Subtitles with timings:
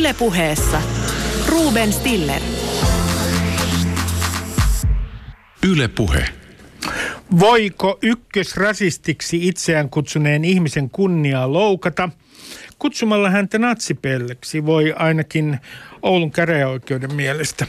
[0.00, 0.82] Ylepuheessa
[1.48, 2.42] Ruben Stiller.
[5.68, 6.24] Ylepuhe.
[7.40, 12.08] Voiko ykkösrasistiksi itseään kutsuneen ihmisen kunniaa loukata?
[12.78, 15.58] Kutsumalla häntä natsipelleksi voi ainakin
[16.02, 17.66] Oulun käräjäoikeuden mielestä.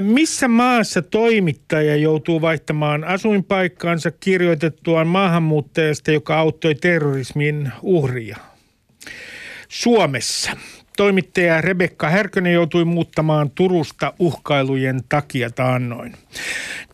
[0.00, 8.36] Missä maassa toimittaja joutuu vaihtamaan asuinpaikkaansa kirjoitettuaan maahanmuuttajasta, joka auttoi terrorismin uhria?
[9.68, 10.50] Suomessa.
[10.96, 16.14] Toimittaja Rebekka Härkönen joutui muuttamaan Turusta uhkailujen takia taannoin.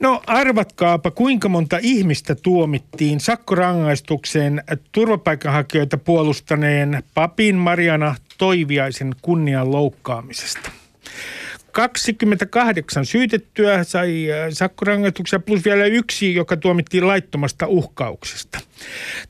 [0.00, 4.62] No arvatkaapa, kuinka monta ihmistä tuomittiin sakkorangaistukseen
[4.92, 10.81] turvapaikanhakijoita puolustaneen papin Mariana Toiviaisen kunnian loukkaamisesta.
[11.72, 18.58] 28 syytettyä sai äh, sakkorangaistuksia plus vielä yksi, joka tuomittiin laittomasta uhkauksesta.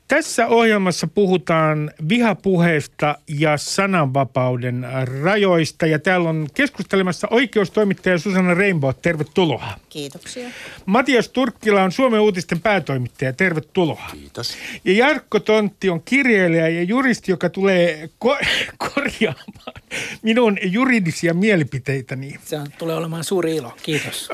[0.07, 4.87] Tässä ohjelmassa puhutaan vihapuheesta ja sananvapauden
[5.23, 8.91] rajoista ja täällä on keskustelemassa oikeustoimittaja Susanna Rainbow.
[9.01, 9.79] Tervetuloa.
[9.89, 10.49] Kiitoksia.
[10.85, 13.33] Matias Turkkila on Suomen uutisten päätoimittaja.
[13.33, 14.09] Tervetuloa.
[14.11, 14.57] Kiitos.
[14.85, 18.45] Ja Jarkko Tontti on kirjailija ja juristi, joka tulee ko-
[18.93, 19.73] korjaamaan
[20.21, 22.32] minun juridisia mielipiteitäni.
[22.45, 23.73] Se on, tulee olemaan suuri ilo.
[23.83, 24.29] Kiitos.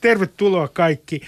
[0.00, 1.20] Tervetuloa kaikki.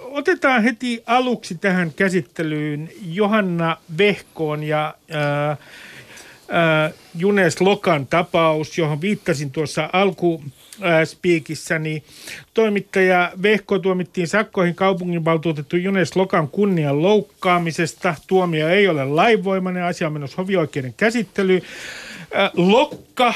[0.00, 5.56] Otetaan heti aluksi tähän käsittelyyn Johanna Vehkoon ja ää,
[6.50, 10.42] ää, Junes Lokan tapaus, johon viittasin tuossa alku
[11.04, 12.02] spiikissäni.
[12.54, 18.14] Toimittaja Vehko tuomittiin sakkoihin kaupunginvaltuutettu Junes Lokan kunnian loukkaamisesta.
[18.26, 21.62] Tuomio ei ole lainvoimainen, asia on menossa hovioikeuden käsittely.
[22.54, 23.34] Lokka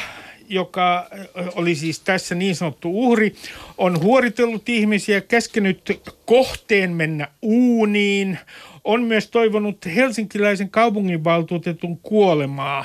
[0.53, 1.11] joka
[1.55, 3.35] oli siis tässä niin sanottu uhri,
[3.79, 8.39] on huoritellut ihmisiä, käskenyt kohteen mennä uuniin,
[8.85, 12.85] on myös toivonut helsinkiläisen kaupunginvaltuutetun kuolemaa.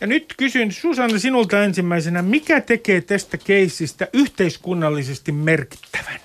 [0.00, 6.23] Ja nyt kysyn Susanna sinulta ensimmäisenä, mikä tekee tästä keisistä yhteiskunnallisesti merkittävän?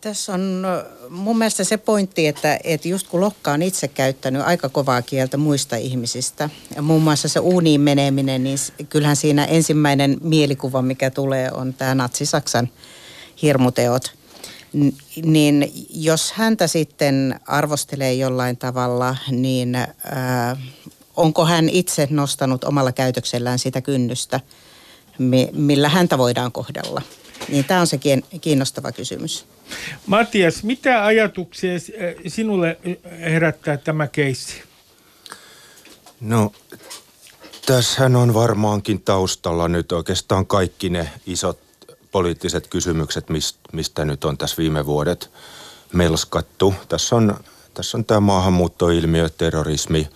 [0.00, 0.66] Tässä on
[1.10, 5.36] mun mielestä se pointti, että, että just kun Lokka on itse käyttänyt aika kovaa kieltä
[5.36, 8.58] muista ihmisistä, ja muun muassa se uuniin meneminen, niin
[8.88, 12.68] kyllähän siinä ensimmäinen mielikuva, mikä tulee, on tämä natsi-Saksan
[13.42, 14.12] hirmuteot.
[15.24, 20.56] Niin jos häntä sitten arvostelee jollain tavalla, niin ää,
[21.16, 24.40] onko hän itse nostanut omalla käytöksellään sitä kynnystä,
[25.52, 27.02] millä häntä voidaan kohdella?
[27.48, 27.98] Niin tämä on se
[28.40, 29.46] kiinnostava kysymys.
[30.06, 31.72] Matias, mitä ajatuksia
[32.26, 32.78] sinulle
[33.20, 34.62] herättää tämä keissi?
[36.20, 36.52] No,
[37.66, 41.58] tässähän on varmaankin taustalla nyt oikeastaan kaikki ne isot
[42.12, 43.26] poliittiset kysymykset,
[43.72, 45.30] mistä nyt on tässä viime vuodet
[45.92, 46.74] melskattu.
[46.88, 47.36] Tässä on,
[47.74, 50.08] tässä on tämä maahanmuuttoilmiö, terrorismi,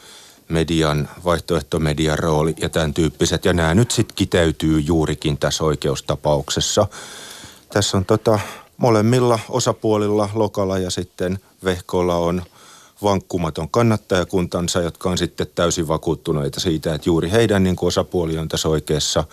[0.48, 3.44] median, vaihtoehtomedian rooli ja tämän tyyppiset.
[3.44, 6.86] Ja nämä nyt sitten kiteytyy juurikin tässä oikeustapauksessa.
[7.72, 8.40] Tässä on tota,
[8.82, 12.42] molemmilla osapuolilla, Lokalla ja sitten Vehkolla on
[13.02, 18.48] vankkumaton kannattajakuntansa, jotka on sitten täysin vakuuttuneita siitä, että juuri heidän niin kuin osapuoli on
[18.48, 19.24] tässä oikeassa.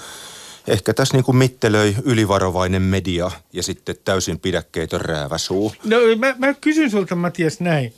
[0.68, 5.74] Ehkä tässä niin kuin mittelöi ylivarovainen media ja sitten täysin pidäkkeetön rääväsuu.
[5.84, 7.94] No mä, mä kysyn sulta Matias näin.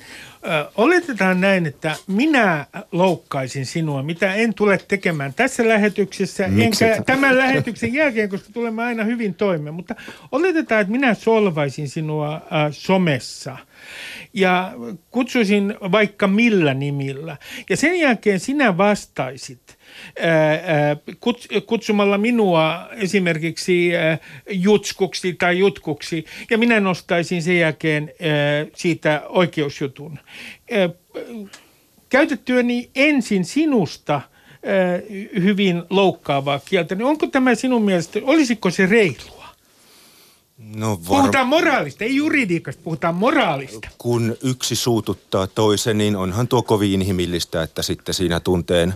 [0.75, 7.37] Oletetaan näin, että minä loukkaisin sinua, mitä en tule tekemään tässä lähetyksessä, Miksi enkä tämän
[7.37, 9.73] lähetyksen jälkeen, koska tulemme aina hyvin toimeen.
[9.73, 9.95] Mutta
[10.31, 12.41] oletetaan, että minä solvaisin sinua äh,
[12.71, 13.57] somessa
[14.33, 14.73] ja
[15.11, 17.37] kutsuisin vaikka millä nimillä.
[17.69, 19.61] Ja sen jälkeen sinä vastaisit–
[21.65, 23.91] kutsumalla minua esimerkiksi
[24.49, 28.11] jutskuksi tai jutkuksi, ja minä nostaisin sen jälkeen
[28.75, 30.19] siitä oikeusjutun.
[32.09, 34.21] Käytettyäni ensin sinusta
[35.43, 39.41] hyvin loukkaavaa kieltä, niin onko tämä sinun mielestä, olisiko se reilua?
[40.75, 40.97] No var...
[41.07, 43.89] Puhutaan moraalista, ei juridiikasta, puhutaan moraalista.
[43.97, 48.93] Kun yksi suututtaa toisen, niin onhan tuo kovin inhimillistä, että sitten siinä tunteen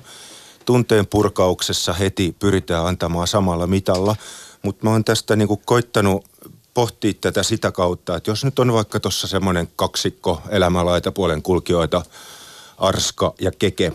[0.66, 4.16] tunteen purkauksessa heti pyritään antamaan samalla mitalla.
[4.62, 6.26] Mutta mä oon tästä niinku koittanut
[6.74, 12.04] pohtia tätä sitä kautta, että jos nyt on vaikka tuossa semmoinen kaksikko elämälaitapuolen kulkijoita,
[12.78, 13.94] Arska ja Keke,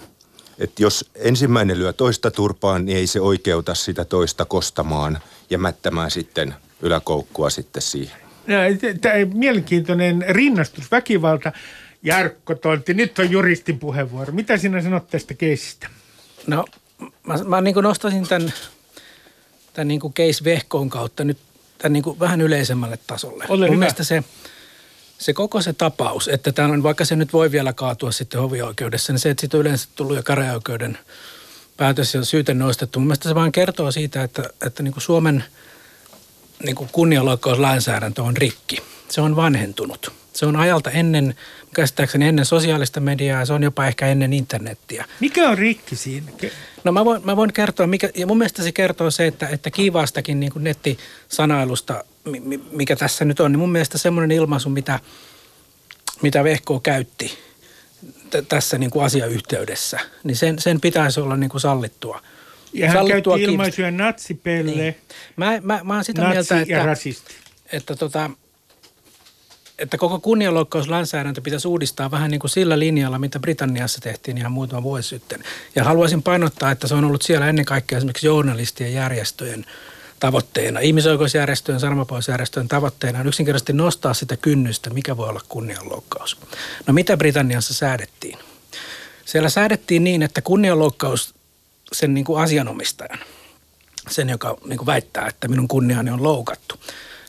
[0.59, 5.19] että jos ensimmäinen lyö toista turpaan, niin ei se oikeuta sitä toista kostamaan
[5.51, 8.17] ja mättämään sitten yläkoukkua sitten siihen.
[9.01, 11.53] Tämä mielenkiintoinen rinnastus, väkivalta.
[12.03, 14.33] Jarkko Tontti, nyt on juristin puheenvuoro.
[14.33, 15.89] Mitä sinä sanot tästä keisistä?
[16.51, 16.65] No
[17.23, 18.53] mä, mä niin kuin nostaisin tämän,
[19.73, 21.39] tämän niin kuin case vehkoon kautta nyt
[21.79, 23.45] tämän niin kuin vähän yleisemmälle tasolle.
[23.49, 23.79] Ole Mun hyvä.
[23.79, 24.25] mielestä se,
[25.19, 29.13] se koko se tapaus, että tämä on, vaikka se nyt voi vielä kaatua sitten hovioikeudessa,
[29.13, 30.99] niin se, että siitä on yleensä tullut jo käräjäoikeuden
[31.77, 32.99] päätös ja syyte nostettu.
[32.99, 35.45] Mun mielestä se vaan kertoo siitä, että, että niin kuin Suomen
[36.65, 38.77] niin kuin kunnianloukkauslainsäädäntö on rikki.
[39.09, 40.13] Se on vanhentunut.
[40.33, 41.35] Se on ajalta ennen,
[41.75, 45.05] käsittääkseni ennen sosiaalista mediaa, se on jopa ehkä ennen internettiä.
[45.21, 46.33] Mikä on rikki siinä?
[46.85, 49.71] No mä voin, mä voin kertoa, mikä, ja mun mielestä se kertoo se, että, että
[49.71, 52.05] kiivaastakin niin kuin nettisanailusta,
[52.73, 55.01] mikä tässä nyt on, niin mun mielestä semmoinen ilmaisu, mitä,
[56.23, 57.39] mitä Vehko käytti
[58.31, 62.21] t- tässä niin kuin asiayhteydessä, niin sen, sen pitäisi olla niin kuin sallittua.
[62.73, 64.97] Ja hän Sallittua käytti ilmaisuja natsipelle, Niin.
[65.37, 67.35] Mä, mä, mä oon sitä natsi mieltä, ja että, rasisti.
[67.73, 68.31] että, tota,
[69.81, 74.83] että koko kunnianloukkauslainsäädäntö pitäisi uudistaa vähän niin kuin sillä linjalla, mitä Britanniassa tehtiin ihan muutama
[74.83, 75.41] vuosi sitten.
[75.77, 79.65] Ja haluaisin painottaa, että se on ollut siellä ennen kaikkea esimerkiksi journalistien järjestöjen
[80.21, 86.37] tavoitteena, ihmisoikeusjärjestöjen, sarmapoisjärjestöjen tavoitteena on yksinkertaisesti nostaa sitä kynnystä, mikä voi olla kunnianloukkaus.
[86.87, 88.39] No mitä Britanniassa säädettiin?
[89.25, 91.35] Siellä säädettiin niin, että kunnianloukkaus
[91.93, 93.19] sen niin kuin asianomistajan,
[94.11, 96.75] sen joka niin kuin väittää, että minun kunniani on loukattu.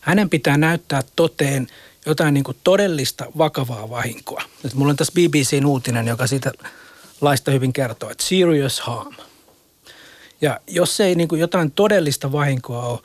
[0.02, 1.68] Hänen pitää näyttää toteen
[2.06, 4.44] jotain niin kuin todellista vakavaa vahinkoa.
[4.64, 6.52] Nyt mulla on tässä BBCn uutinen, joka siitä
[7.22, 9.16] laista hyvin kertoo, että serious harm.
[10.42, 13.00] Ja jos ei niin kuin jotain todellista vahinkoa ole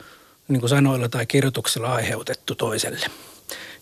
[0.48, 3.06] niin kuin sanoilla tai kirjoituksella aiheutettu toiselle,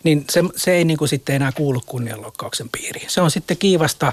[0.02, 3.10] niin se, se ei niin kuin sitten enää kuulu kunnianloukkauksen piiriin.
[3.10, 4.12] Se on sitten kiivasta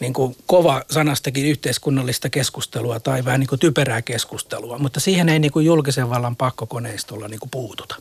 [0.00, 5.38] niin kuin kova sanastakin yhteiskunnallista keskustelua tai vähän niin kuin typerää keskustelua, mutta siihen ei
[5.38, 7.96] niin kuin julkisen vallan pakkokoneistolla niin kuin puututa.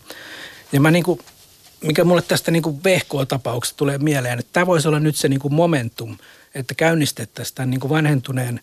[0.71, 1.19] Ja mä niin kuin,
[1.83, 5.39] mikä mulle tästä niin kuin vehkoa-tapauksesta tulee mieleen, että tämä voisi olla nyt se niin
[5.39, 6.17] kuin momentum,
[6.55, 8.59] että käynnistettäisiin tämän niin kuin vanhentuneen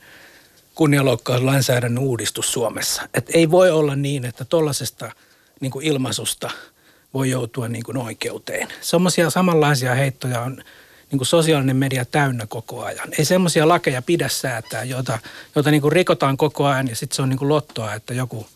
[0.75, 3.09] kunnianloukkauslainsäädännön uudistus Suomessa.
[3.15, 5.13] Et ei voi olla niin, että tuollaisesta
[5.61, 6.51] niin kuin ilmaisusta
[7.15, 8.69] voi joutua niin kuin oikeuteen.
[8.81, 10.63] Semmoisia samanlaisia heittoja on
[11.11, 13.09] niin kuin sosiaalinen media täynnä koko ajan.
[13.19, 15.19] Ei semmoisia lakeja pidä säätää, joita,
[15.55, 18.47] joita niin kuin rikotaan koko ajan ja sitten se on niin kuin lottoa, että joku,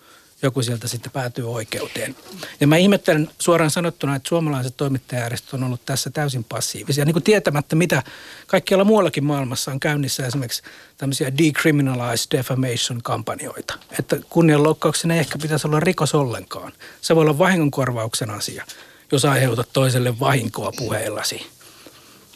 [0.46, 2.17] joku sieltä sitten päätyy oikeuteen.
[2.61, 7.23] Ja mä ihmettelen suoraan sanottuna, että suomalaiset toimittajajärjestöt on ollut tässä täysin passiivisia, niin kuin
[7.23, 8.02] tietämättä mitä
[8.46, 10.62] kaikkialla muuallakin maailmassa on käynnissä esimerkiksi
[10.96, 13.79] tämmöisiä decriminalized defamation-kampanjoita.
[13.99, 16.73] Että kunnianloukkauksen ei ehkä pitäisi olla rikos ollenkaan.
[17.00, 18.64] Se voi olla vahingonkorvauksen asia,
[19.12, 21.47] jos aiheutat toiselle vahinkoa puheillasi.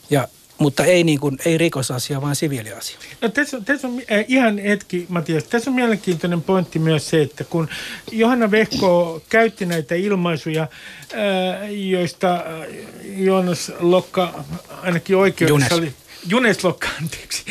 [0.09, 0.27] Ja,
[0.59, 2.97] mutta ei, niin kuin, ei rikosasia, vaan siviiliasia.
[3.21, 5.43] No, tässä, on- tässä on äh, ihan hetki, Matias.
[5.43, 7.69] Tässä on mielenkiintoinen pointti myös se, että kun
[8.11, 12.43] Johanna Vehko käytti näitä ilmaisuja, äh, joista äh,
[13.03, 14.43] Joonas Lokka
[14.81, 15.71] ainakin oikeudessa Junes.
[15.71, 15.93] oli...
[16.29, 17.43] Junes Lokka, anteeksi,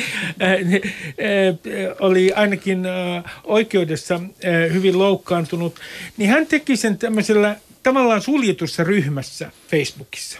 [0.42, 5.80] äh, äh, oli ainakin äh, oikeudessa äh, hyvin loukkaantunut,
[6.16, 10.38] niin hän teki sen tämmöisellä tavallaan suljetussa ryhmässä Facebookissa.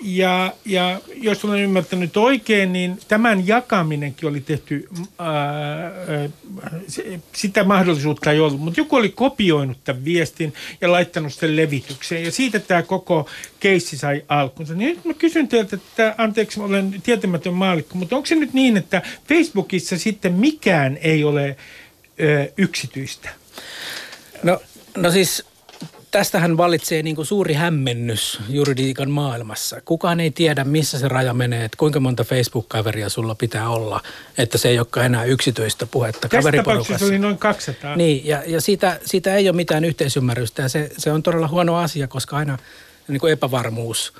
[0.00, 6.28] Ja, ja jos olen ymmärtänyt oikein, niin tämän jakaminenkin oli tehty, ää, ää,
[6.88, 12.24] se, sitä mahdollisuutta ei ollut, mutta joku oli kopioinut tämän viestin ja laittanut sen levitykseen
[12.24, 13.28] ja siitä tämä koko
[13.60, 14.74] keissi sai alkunsa.
[14.74, 18.76] Niin nyt mä kysyn teiltä, että anteeksi, olen tietämätön maalikko, mutta onko se nyt niin,
[18.76, 23.28] että Facebookissa sitten mikään ei ole ää, yksityistä?
[24.42, 24.60] No,
[24.96, 25.44] no siis
[26.10, 29.80] tästähän vallitsee niin kuin suuri hämmennys juridiikan maailmassa.
[29.84, 34.00] Kukaan ei tiedä, missä se raja menee, että kuinka monta Facebook-kaveria sulla pitää olla,
[34.38, 37.06] että se ei olekaan enää yksityistä puhetta Tässä tapauksessa kaveriporukassa.
[37.06, 37.96] oli noin 200.
[37.96, 41.76] Niin, ja, ja siitä, siitä ei ole mitään yhteisymmärrystä ja se, se on todella huono
[41.76, 42.58] asia, koska aina
[43.08, 44.12] niin kuin epävarmuus,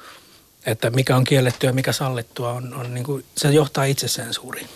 [0.66, 4.68] että mikä on kiellettyä ja mikä sallittua, on, on niin kuin, se johtaa itsesensuuriin.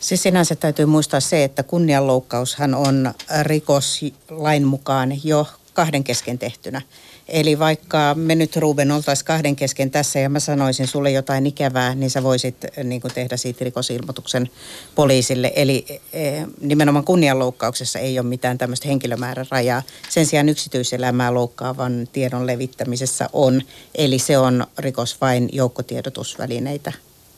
[0.00, 5.46] Siis sinänsä täytyy muistaa se, että kunnianloukkaushan on rikoslain mukaan jo
[5.78, 6.82] kahden kesken tehtynä.
[7.28, 11.94] Eli vaikka me nyt Ruben oltaisiin kahden kesken tässä ja mä sanoisin sulle jotain ikävää,
[11.94, 14.50] niin sä voisit eh, niin kuin tehdä siitä rikosilmoituksen
[14.94, 15.52] poliisille.
[15.56, 19.82] Eli eh, nimenomaan kunnianloukkauksessa ei ole mitään tämmöistä henkilömäärän rajaa.
[20.08, 23.62] Sen sijaan yksityiselämää loukkaavan tiedon levittämisessä on.
[23.94, 26.92] Eli se on rikos vain joukkotiedotusvälineitä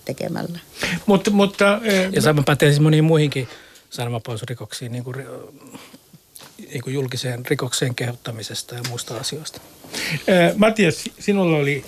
[0.04, 0.58] tekemällä.
[1.06, 1.80] Mutta, mutta ää,
[2.12, 3.48] Ja sama pätee siis moniin muihinkin
[3.90, 5.16] sananvapausrikoksiin, niin kuin,
[6.70, 9.60] niin kuin julkiseen rikokseen kehottamisesta ja muista asioista.
[10.28, 11.84] ää, Matias, sinulla oli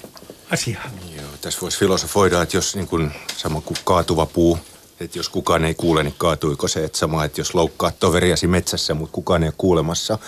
[0.51, 0.91] asiaa.
[1.17, 4.59] Joo, tässä voisi filosofoida, että jos niin kuin sama kuin kaatuva puu,
[5.01, 8.95] että jos kukaan ei kuule, niin kaatuiko se, että sama, että jos loukkaat toveriasi metsässä,
[8.95, 10.19] mutta kukaan ei ole kuulemassa,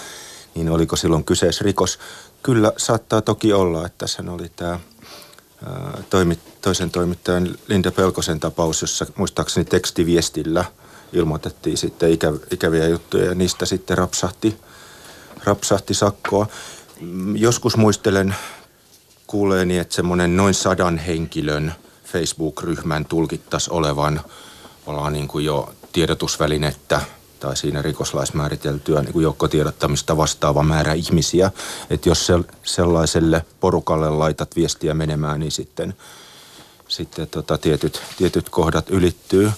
[0.54, 1.98] niin oliko silloin kyseessä rikos?
[2.42, 4.80] Kyllä saattaa toki olla, että tässä oli tämä
[5.66, 10.64] ää, toimi, toisen toimittajan Linda Pelkosen tapaus, jossa muistaakseni tekstiviestillä
[11.14, 14.56] ilmoitettiin sitten ikä, ikäviä juttuja ja niistä sitten rapsahti,
[15.44, 16.46] rapsahti sakkoa.
[17.00, 18.34] Mm, Joskus muistelen
[19.26, 24.20] kuuleeni, että semmoinen noin sadan henkilön Facebook-ryhmän tulkittaisi olevan
[24.86, 27.00] ollaan niin kuin jo tiedotusvälinettä
[27.40, 31.50] tai siinä rikoslaismääriteltyä niin kuin joukkotiedottamista vastaava määrä ihmisiä.
[31.90, 35.94] Että jos se, sellaiselle porukalle laitat viestiä menemään, niin sitten,
[36.88, 39.52] sitten tota, tietyt, tietyt kohdat ylittyy.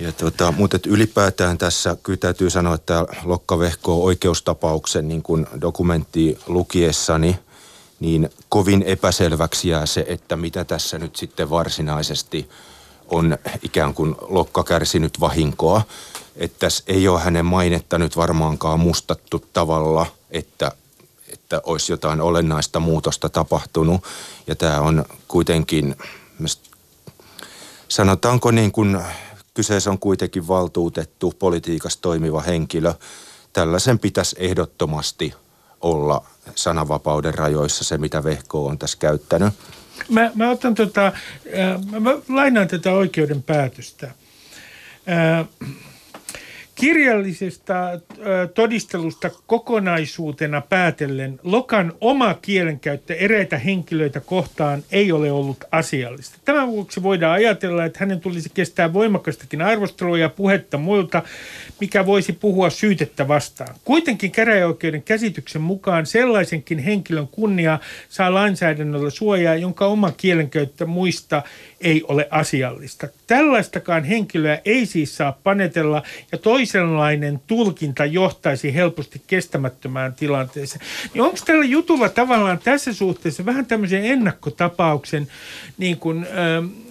[0.00, 6.38] Ja tota, mutta ylipäätään tässä kyllä täytyy sanoa, että Lokka Vehko oikeustapauksen niin kuin dokumentti
[6.46, 7.38] lukiessani,
[8.00, 12.50] niin kovin epäselväksi jää se, että mitä tässä nyt sitten varsinaisesti
[13.08, 15.82] on ikään kuin Lokka kärsinyt vahinkoa.
[16.36, 20.72] Että tässä ei ole hänen mainetta nyt varmaankaan mustattu tavalla, että,
[21.32, 24.04] että olisi jotain olennaista muutosta tapahtunut.
[24.46, 25.96] Ja tämä on kuitenkin,
[27.88, 28.98] sanotaanko niin kuin
[29.54, 32.94] kyseessä on kuitenkin valtuutettu politiikassa toimiva henkilö.
[33.52, 35.34] Tällaisen pitäisi ehdottomasti
[35.80, 39.54] olla sananvapauden rajoissa se, mitä Vehko on tässä käyttänyt.
[40.08, 41.12] Mä, mä otan tota,
[42.00, 44.10] mä lainaan tätä oikeuden päätöstä.
[46.80, 48.00] Kirjallisesta
[48.54, 56.38] todistelusta kokonaisuutena päätellen Lokan oma kielenkäyttö eräitä henkilöitä kohtaan ei ole ollut asiallista.
[56.44, 61.22] Tämän vuoksi voidaan ajatella, että hänen tulisi kestää voimakastakin arvostelua ja puhetta muilta,
[61.80, 63.74] mikä voisi puhua syytettä vastaan.
[63.84, 71.42] Kuitenkin käräjäoikeuden käsityksen mukaan sellaisenkin henkilön kunnia saa lainsäädännöllä suojaa, jonka oma kielenkäyttö muista
[71.80, 73.08] ei ole asiallista.
[73.26, 80.86] Tällaistakaan henkilöä ei siis saa panetella ja toisenlainen tulkinta johtaisi helposti kestämättömään tilanteeseen.
[81.14, 85.28] Niin onko tällä jutulla tavallaan tässä suhteessa vähän tämmöisen ennakkotapauksen,
[85.78, 86.26] niin kuin,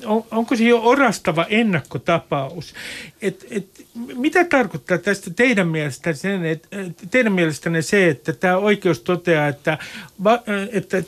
[0.06, 2.74] on, onko se jo orastava ennakkotapaus?
[3.22, 6.68] Et, et, mitä tarkoittaa tästä teidän mielestä sen, että
[7.12, 9.78] teidän mielestänne se, että tämä oikeus toteaa, että,
[10.72, 11.04] että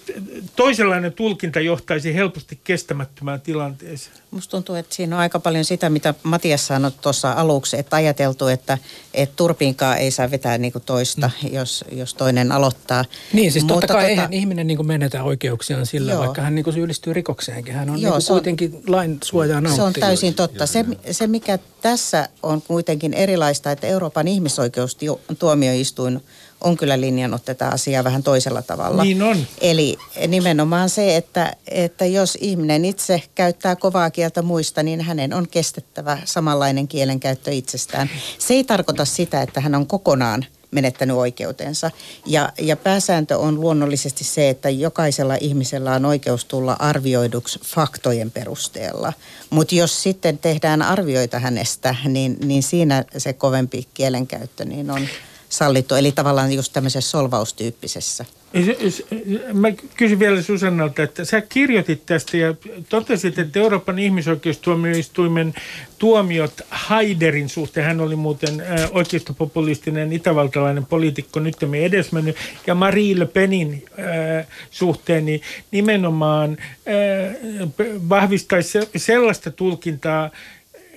[0.55, 4.15] toisenlainen tulkinta johtaisi helposti kestämättömään tilanteeseen?
[4.31, 8.48] Musta tuntuu, että siinä on aika paljon sitä, mitä Matias sanoi tuossa aluksi, että ajateltu,
[8.48, 8.77] että,
[9.13, 11.53] että turpiinkaan ei saa vetää niin kuin toista, mm.
[11.53, 13.05] jos, jos toinen aloittaa.
[13.33, 16.19] Niin, siis totta kai tota, eihän ihminen niin kuin menetä oikeuksiaan sillä, joo.
[16.21, 17.74] vaikka hän niin kuin syyllistyy rikokseenkin.
[17.74, 20.66] Hän on joo, niin kuin kuitenkin on, lain suojaa Se on täysin totta.
[20.66, 26.22] Se, se, mikä tässä on kuitenkin erilaista, että Euroopan ihmisoikeustuomioistuin
[26.62, 29.04] on kyllä linjannut tätä asiaa vähän toisella tavalla.
[29.04, 29.38] Niin on.
[29.62, 29.98] Eli
[30.28, 36.18] nimenomaan se, että, että jos ihminen itse käyttää kovaa kieltä muista, niin hänen on kestettävä
[36.26, 38.10] samanlainen kielenkäyttö itsestään.
[38.38, 41.92] Se ei tarkoita sitä, että hän on kokonaan menettänyt oikeutensa.
[42.25, 49.13] Ja, ja pääsääntö on luonnollisesti se, että jokaisella ihmisellä on oikeus tulla arvioiduksi faktojen perusteella.
[49.50, 55.08] Mutta jos sitten tehdään arvioita hänestä, niin, niin siinä se kovempi kielenkäyttö niin on
[55.51, 55.96] sallittu.
[55.96, 58.25] Eli tavallaan just tämmöisessä solvaustyyppisessä.
[59.53, 59.67] Mä
[59.98, 62.55] kysyn vielä Susannalta, että sä kirjoitit tästä ja
[62.89, 65.53] totesit, että Euroopan ihmisoikeustuomioistuimen
[65.98, 72.36] tuomiot Haiderin suhteen, hän oli muuten oikeistopopulistinen itävaltalainen poliitikko, nyt me edesmennyt,
[72.67, 73.86] ja Marie Le Penin
[74.72, 75.41] suhteen, niin
[75.72, 76.58] nimenomaan
[78.10, 80.29] vahvistaisi sellaista tulkintaa,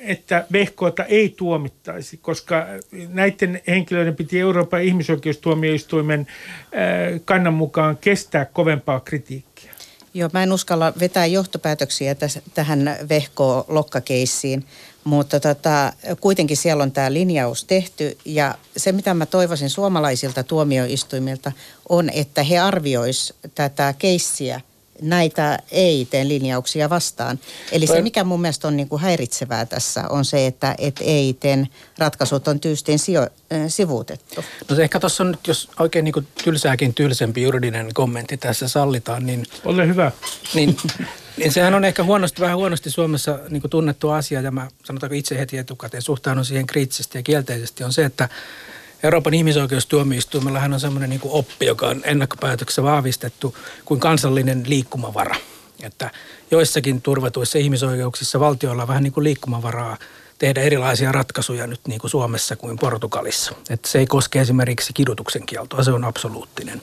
[0.07, 2.67] että Vehkoota ei tuomittaisi, koska
[3.09, 9.75] näiden henkilöiden piti Euroopan ihmisoikeustuomioistuimen äh, kannan mukaan kestää kovempaa kritiikkiä.
[10.15, 14.65] Joo, mä en uskalla vetää johtopäätöksiä täs, tähän Vehko-lokkakeissiin,
[15.05, 21.53] mutta tota, kuitenkin siellä on tämä linjaus tehty ja se mitä mä toivoisin suomalaisilta tuomioistuimilta
[21.89, 24.61] on, että he arviois tätä keissiä–
[25.03, 27.39] näitä EITn linjauksia vastaan.
[27.73, 31.67] Eli se, mikä mun mielestä on niin kuin häiritsevää tässä, on se, että et EITn
[31.99, 33.29] ratkaisut on tyystin sijo, äh,
[33.69, 34.45] sivuutettu.
[34.69, 38.69] No se ehkä tuossa on nyt, jos oikein niin kuin tylsääkin tylsempi juridinen kommentti tässä
[38.69, 39.47] sallitaan, niin...
[39.65, 40.13] Ole hyvä.
[40.55, 40.77] Niin,
[41.37, 45.15] niin sehän on ehkä huonosti, vähän huonosti Suomessa niin kuin tunnettu asia, ja mä sanotaanko
[45.15, 48.29] itse heti etukäteen suhtaudun siihen kriittisesti ja kielteisesti, on se, että
[49.05, 55.37] Euroopan ihmisoikeustuomioistuimellahan on semmoinen niin oppi, joka on ennakkopäätöksessä vahvistettu kuin kansallinen liikkumavara.
[55.83, 56.11] Että
[56.51, 59.97] joissakin turvatuissa ihmisoikeuksissa valtioilla on vähän niin kuin liikkumavaraa
[60.39, 63.53] tehdä erilaisia ratkaisuja nyt niin kuin Suomessa kuin Portugalissa.
[63.71, 66.81] Että se ei koske esimerkiksi kidutuksen kieltoa, se on absoluuttinen.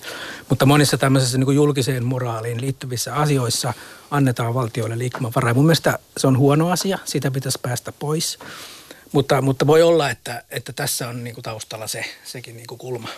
[0.49, 3.73] Mutta monissa tämmöisissä niin kuin julkiseen moraaliin liittyvissä asioissa
[4.11, 5.49] annetaan valtioille liikkumavaraa.
[5.49, 8.39] Ja mun mielestä se on huono asia, sitä pitäisi päästä pois.
[9.11, 12.79] Mutta, mutta voi olla, että, että tässä on niin kuin taustalla se, sekin niin kuin
[12.79, 13.09] kulma.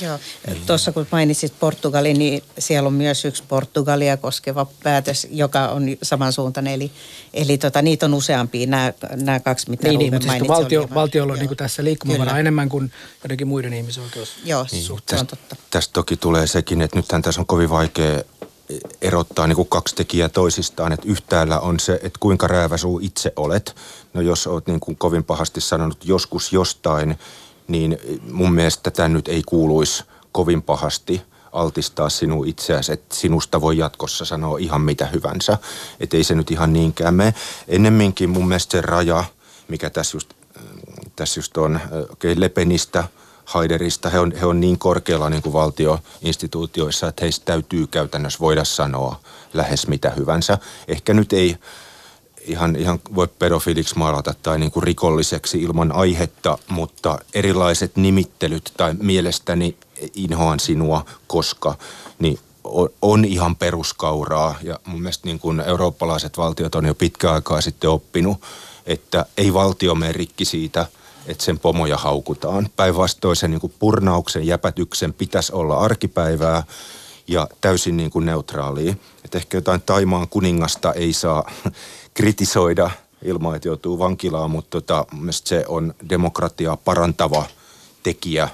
[0.00, 0.18] Joo,
[0.66, 6.72] tuossa kun mainitsit Portugali, niin siellä on myös yksi Portugalia koskeva päätös, joka on samansuuntainen.
[6.72, 6.92] Eli,
[7.34, 11.32] eli tota, niitä on useampia, nämä, nämä kaksi, mitä niin, niin, mutta siis valtio, valtiolla
[11.32, 14.36] on niin tässä liikkumavaraa enemmän kuin jotenkin muiden ihmisoikeus.
[14.44, 15.56] Joo, niin, se on totta.
[15.70, 18.22] Tästä toki tulee sekin, että nythän tässä on kovin vaikea
[19.02, 20.92] erottaa niin kuin kaksi tekijää toisistaan.
[20.92, 23.76] Että yhtäällä on se, että kuinka rääväsuu itse olet.
[24.14, 27.18] No jos olet niin kuin kovin pahasti sanonut joskus jostain,
[27.68, 27.98] niin
[28.30, 34.24] mun mielestä tämä nyt ei kuuluisi kovin pahasti altistaa sinun itseäsi, että sinusta voi jatkossa
[34.24, 35.58] sanoa ihan mitä hyvänsä.
[36.00, 37.34] Että ei se nyt ihan niinkään mene.
[37.68, 39.24] Ennemminkin mun mielestä se raja,
[39.68, 40.34] mikä tässä just,
[41.16, 43.04] tässä just on, okay, Lepenistä–
[43.44, 48.64] Haiderista, he on, he on niin korkealla niin kuin valtioinstituutioissa, että heistä täytyy käytännössä voida
[48.64, 49.20] sanoa
[49.54, 50.58] lähes mitä hyvänsä.
[50.88, 51.56] Ehkä nyt ei
[52.46, 58.94] ihan, ihan voi pedofiliksi maalata tai niin kuin rikolliseksi ilman aihetta, mutta erilaiset nimittelyt tai
[58.94, 59.76] mielestäni
[60.14, 61.74] inhoan sinua, koska
[62.18, 67.32] niin on, on ihan peruskauraa ja mun mielestä niin kuin eurooppalaiset valtiot on jo pitkä
[67.32, 68.40] aikaa sitten oppinut,
[68.86, 70.86] että ei valtio mene rikki siitä–
[71.26, 72.68] että sen pomoja haukutaan.
[72.76, 76.62] Päinvastoin sen niin kuin purnauksen, jäpätyksen pitäisi olla arkipäivää
[77.28, 78.94] ja täysin niin kuin neutraalia.
[79.24, 81.50] Että ehkä jotain Taimaan kuningasta ei saa
[82.14, 82.90] kritisoida
[83.22, 87.46] ilman, että joutuu vankilaan, mutta tota, se on demokratiaa parantava
[88.02, 88.48] tekijä,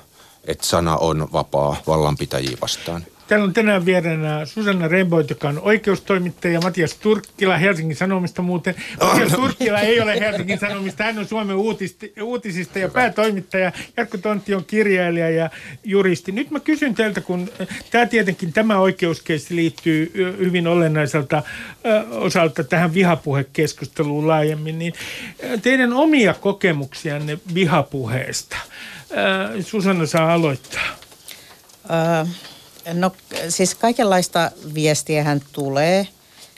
[0.44, 3.06] että sana on vapaa vallanpitäjiä vastaan.
[3.28, 8.74] Täällä on tänään vieraana Susanna Remboit, joka on oikeustoimittaja, Matias Turkkila Helsingin Sanomista muuten.
[9.02, 11.56] Matias Turkkila ei ole Helsingin Sanomista, hän on Suomen
[12.22, 13.72] uutisista ja päätoimittaja.
[13.96, 15.50] Jarkko Tontti on kirjailija ja
[15.84, 16.32] juristi.
[16.32, 17.50] Nyt mä kysyn teiltä, kun
[17.90, 21.42] tämä tietenkin tämä oikeuskeissi liittyy hyvin olennaiselta
[22.10, 24.92] osalta tähän vihapuhekeskusteluun laajemmin, niin
[25.62, 28.56] teidän omia kokemuksianne vihapuheesta.
[29.60, 30.96] Susanna saa aloittaa.
[32.92, 33.12] No
[33.48, 36.08] siis kaikenlaista viestiähän tulee.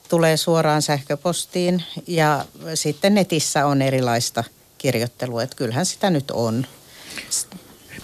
[0.09, 2.45] Tulee suoraan sähköpostiin ja
[2.75, 4.45] sitten netissä on erilaista
[4.79, 6.67] kirjoittelua, että kyllähän sitä nyt on.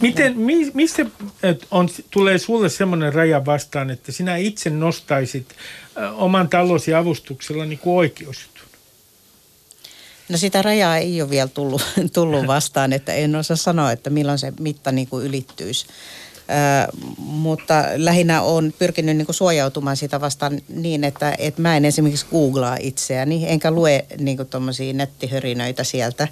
[0.01, 1.07] Miten, mi, missä
[1.71, 5.47] on, tulee sulle semmoinen raja vastaan, että sinä itse nostaisit
[6.15, 8.67] oman talosi avustuksella niin kuin oikeusjutun?
[10.29, 14.39] No sitä rajaa ei ole vielä tullut, tullut vastaan, että en osaa sanoa, että milloin
[14.39, 15.87] se mitta niin kuin ylittyisi
[17.19, 22.27] mutta lähinnä on pyrkinyt niin kuin suojautumaan sitä vastaan niin, että, että mä en esimerkiksi
[22.31, 24.49] googlaa itseäni, enkä lue niin kuin
[24.95, 26.29] nettihörinöitä sieltä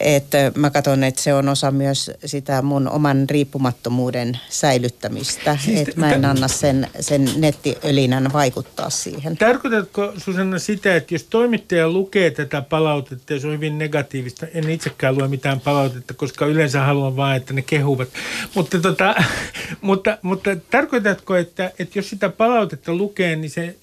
[0.00, 6.00] että mä katson, että se on osa myös sitä mun oman riippumattomuuden säilyttämistä, siis että
[6.00, 9.36] mä en anna sen, sen nettiölinän vaikuttaa siihen.
[9.36, 14.70] Tarkoitatko Susanna sitä, että jos toimittaja lukee tätä palautetta ja se on hyvin negatiivista, en
[14.70, 18.08] itsekään lue mitään palautetta, koska yleensä haluan vain, että ne kehuvat,
[18.54, 19.14] mutta, tota,
[19.80, 23.76] mutta, mutta tarkoitatko, että, että jos sitä palautetta lukee, niin se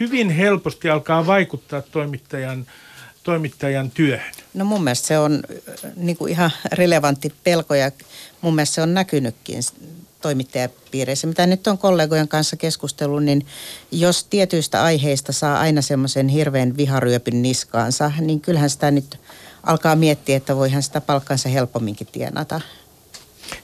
[0.00, 2.66] hyvin helposti alkaa vaikuttaa toimittajan
[3.22, 4.32] toimittajan työhön?
[4.54, 5.42] No mun mielestä se on
[5.84, 7.90] äh, niin kuin ihan relevantti pelko ja
[8.40, 9.62] mun mielestä se on näkynytkin
[10.20, 11.26] toimittajapiireissä.
[11.26, 13.46] Mitä nyt on kollegojen kanssa keskustellut, niin
[13.90, 19.20] jos tietyistä aiheista saa aina semmoisen hirveän viharyöpyn niskaansa, niin kyllähän sitä nyt
[19.62, 22.60] alkaa miettiä, että voihan sitä palkkansa helpomminkin tienata.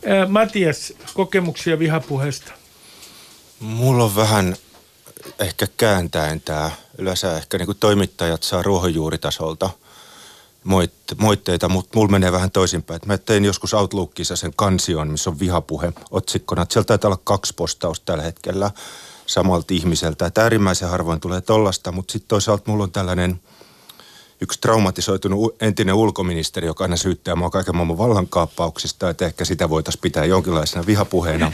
[0.06, 2.52] Ää, Matias, kokemuksia vihapuheesta?
[3.60, 4.56] Mulla on vähän
[5.38, 6.70] ehkä kääntäen tämä.
[6.98, 9.70] Yleensä ehkä niin kuin toimittajat saa ruohonjuuritasolta
[11.18, 13.00] moitteita, mutta mulla menee vähän toisinpäin.
[13.06, 16.62] Mä tein joskus Outlookissa sen kansion, missä on vihapuhe otsikkona.
[16.62, 18.70] Että siellä taitaa olla kaksi postausta tällä hetkellä
[19.26, 20.26] samalta ihmiseltä.
[20.26, 23.40] Että äärimmäisen harvoin tulee tollasta, mutta sitten toisaalta mulla on tällainen–
[24.40, 30.02] yksi traumatisoitunut entinen ulkoministeri, joka aina syyttää mua kaiken maailman vallankaappauksista, että ehkä sitä voitaisiin
[30.02, 31.52] pitää jonkinlaisena vihapuheena.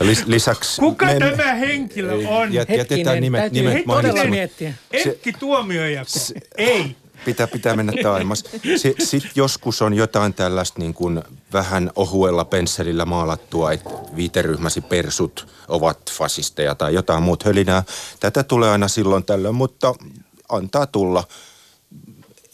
[0.00, 0.80] Lis, lisäksi...
[0.80, 1.18] Kuka men...
[1.18, 2.52] tämä henkilö on?
[2.52, 3.84] Jät, jätetään nimet, nimet
[4.30, 4.74] miettiä.
[4.92, 6.10] Enkki Tuomiojako.
[6.58, 6.96] Ei.
[7.24, 8.44] Pitää, pitää mennä taimas.
[8.98, 15.98] Sitten joskus on jotain tällaista niin kuin vähän ohuella pensselillä maalattua, että viiteryhmäsi persut ovat
[16.12, 17.82] fasisteja tai jotain muut hölinää.
[18.20, 19.94] Tätä tulee aina silloin tällöin, mutta
[20.48, 21.24] antaa tulla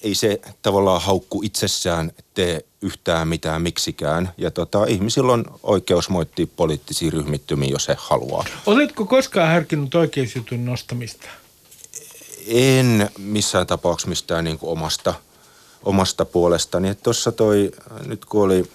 [0.02, 4.32] ei se tavallaan haukku itsessään tee yhtään mitään miksikään.
[4.38, 8.44] Ja tota, ihmisillä on oikeus moittia poliittisia ryhmittymiä, jos he haluaa.
[8.66, 11.28] Oletko koskaan harkinnut oikeusjutun nostamista?
[12.46, 15.14] En missään tapauksessa mistään niin kuin omasta,
[15.82, 16.94] omasta puolestani.
[16.94, 17.70] Tuossa toi,
[18.06, 18.70] nyt kun oli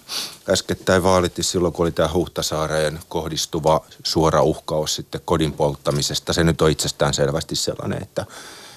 [0.48, 6.32] äskettäin vaalitti silloin, kun oli tämä Huhtasaareen kohdistuva suora uhkaus sitten kodin polttamisesta.
[6.32, 8.26] Se nyt on itsestään selvästi sellainen, että,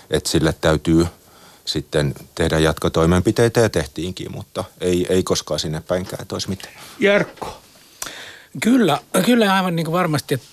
[0.10, 1.08] että sille täytyy–
[1.70, 6.74] sitten tehdä jatkotoimenpiteitä ja tehtiinkin, mutta ei, ei koskaan sinne päinkään toisi mitään.
[7.00, 7.62] Jarkko.
[8.62, 10.34] Kyllä, kyllä aivan niin kuin varmasti.
[10.34, 10.48] Että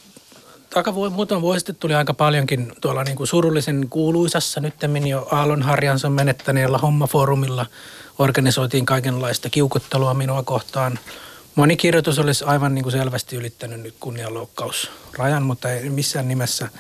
[0.71, 4.75] takavu- muutama vuosi sitten tuli aika paljonkin tuolla niin kuin surullisen kuuluisassa nyt
[5.09, 7.67] jo Aallon Harjanson menettäneellä hommafoorumilla
[8.19, 10.99] organisoitiin kaikenlaista kiukuttelua minua kohtaan.
[11.57, 16.69] Moni kirjoitus olisi aivan niin kuin selvästi ylittänyt nyt kunnianloukkausrajan, mutta ei missään nimessä–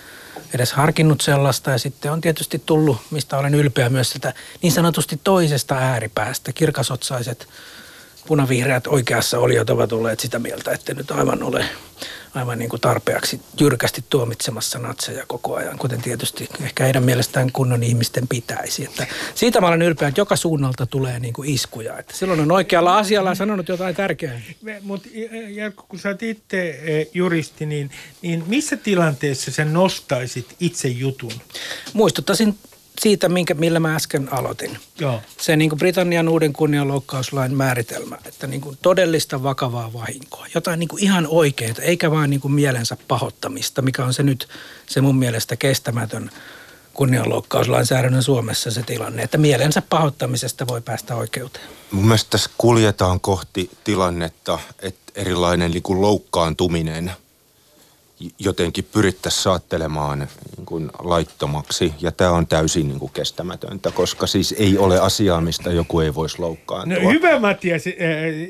[0.54, 1.70] edes harkinnut sellaista.
[1.70, 7.48] Ja sitten on tietysti tullut, mistä olen ylpeä myös sitä niin sanotusti toisesta ääripäästä, kirkasotsaiset
[8.26, 11.64] punavihreät oikeassa oliot ovat olleet sitä mieltä, että nyt aivan ole
[12.36, 17.82] aivan niin kuin tarpeeksi jyrkästi tuomitsemassa natseja koko ajan, kuten tietysti ehkä heidän mielestään kunnon
[17.82, 18.84] ihmisten pitäisi.
[18.84, 21.98] Että siitä mä olen ylpeä, että joka suunnalta tulee niin kuin iskuja.
[21.98, 24.40] Että silloin on oikealla asialla sanonut jotain tärkeää.
[24.82, 25.08] Mutta
[25.54, 27.90] Jarkko, kun sä oot itse e, juristi, niin,
[28.22, 31.32] niin missä tilanteessa sä nostaisit itse jutun?
[31.92, 32.58] Muistuttaisin
[33.00, 34.78] siitä, minkä, millä mä äsken aloitin.
[34.98, 35.20] Joo.
[35.40, 40.46] Se niin kuin Britannian uuden kunnianloukkauslain määritelmä, että niin kuin todellista vakavaa vahinkoa.
[40.54, 44.48] Jotain niin kuin ihan oikeaa, eikä vaan niin kuin mielensä pahoittamista, mikä on se nyt
[44.86, 46.30] se mun mielestä kestämätön
[46.94, 51.66] kunnianloukkauslainsäädännön Suomessa se tilanne, että mielensä pahoittamisesta voi päästä oikeuteen.
[51.90, 57.12] Mun mielestä tässä kuljetaan kohti tilannetta, että erilainen niin kuin loukkaantuminen–
[58.38, 60.18] jotenkin pyrittäisiin saattelemaan
[60.56, 61.94] niin kuin laittomaksi.
[62.00, 66.14] Ja tämä on täysin niin kuin kestämätöntä, koska siis ei ole asiaa, mistä joku ei
[66.14, 67.02] voisi loukkaantua.
[67.02, 67.82] No, hyvä Matias,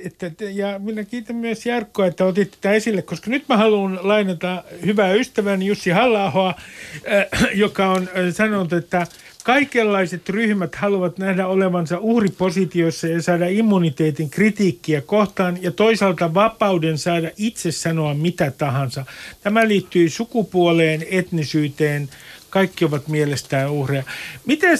[0.04, 4.64] että, ja minä kiitän myös Jarkkoa, että otit tätä esille, koska nyt mä haluan lainata
[4.86, 6.54] hyvää ystäväni Jussi halla
[7.54, 9.06] joka on sanonut, että
[9.46, 17.30] Kaikenlaiset ryhmät haluavat nähdä olevansa uhripositiossa ja saada immuniteetin kritiikkiä kohtaan ja toisaalta vapauden saada
[17.36, 19.04] itse sanoa mitä tahansa.
[19.42, 22.08] Tämä liittyy sukupuoleen, etnisyyteen,
[22.50, 24.02] kaikki ovat mielestään uhreja.
[24.46, 24.78] Miten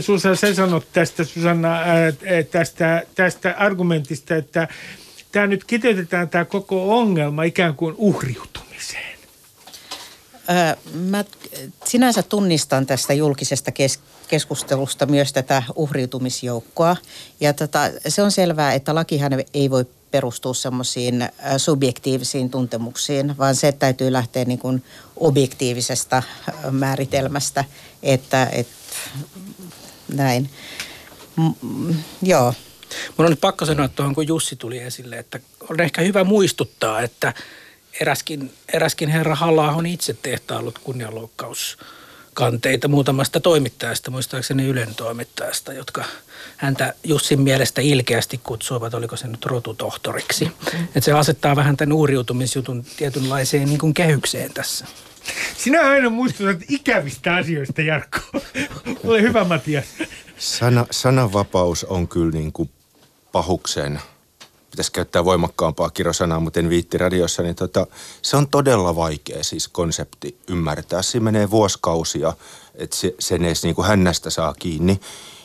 [0.00, 1.78] Susa sä sanot tästä, Susanna,
[2.50, 4.68] tästä, tästä argumentista, että
[5.32, 9.15] tämä nyt kiteytetään tämä koko ongelma ikään kuin uhriutumiseen?
[10.92, 11.24] Mä
[11.84, 16.96] sinänsä tunnistan tästä julkisesta kes- keskustelusta myös tätä uhriutumisjoukkoa.
[17.40, 23.72] Ja tota, se on selvää, että lakihan ei voi perustua semmoisiin subjektiivisiin tuntemuksiin, vaan se
[23.72, 24.84] täytyy lähteä niin kuin
[25.16, 26.22] objektiivisesta
[26.70, 27.64] määritelmästä,
[28.02, 28.96] että, että
[30.14, 30.50] näin.
[31.36, 32.54] M- joo.
[33.16, 37.02] Mun on nyt pakko sanoa tuohon, kun Jussi tuli esille, että on ehkä hyvä muistuttaa,
[37.02, 37.34] että
[38.00, 41.78] eräskin, eräskin herra halla on itse tehtaillut kunnianloukkaus
[42.34, 46.04] kanteita muutamasta toimittajasta, muistaakseni Ylen toimittajasta, jotka
[46.56, 50.44] häntä Jussin mielestä ilkeästi kutsuivat, oliko se nyt rotutohtoriksi.
[50.44, 50.84] Mm-hmm.
[50.84, 54.86] Että se asettaa vähän tämän uuriutumisjutun tietynlaiseen niin kuin kehykseen tässä.
[55.56, 58.18] Sinä aina muistutat ikävistä asioista, Jarkko.
[59.04, 59.84] Ole hyvä, Matias.
[60.38, 62.70] Sana, sananvapaus on kyllä niin kuin
[63.32, 64.00] pahuksen–
[64.76, 67.86] pitäisi käyttää voimakkaampaa kirosanaa, mutta en viitti radiossa, niin tota,
[68.22, 71.02] se on todella vaikea siis konsepti ymmärtää.
[71.02, 72.32] Siinä menee vuosikausia,
[72.74, 75.00] että se, sen edes niin kuin hännästä saa kiinni.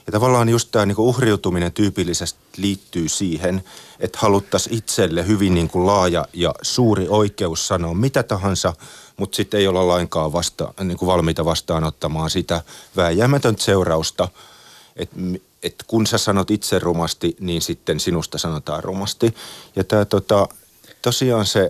[0.06, 3.64] Ja tavallaan just tämä niin uhriutuminen tyypillisesti liittyy siihen,
[4.00, 8.74] että haluttaisiin itselle hyvin niin kuin laaja ja suuri oikeus sanoa mitä tahansa,
[9.18, 12.62] mutta sitten ei olla lainkaan vasta, niin kuin valmiita vastaanottamaan sitä
[12.96, 14.28] vääjäämätöntä seurausta,
[14.96, 15.16] että
[15.64, 19.36] että kun sä sanot itse rumasti, niin sitten sinusta sanotaan rumasti.
[19.76, 20.48] Ja tämä tota,
[21.02, 21.70] tosiaan se...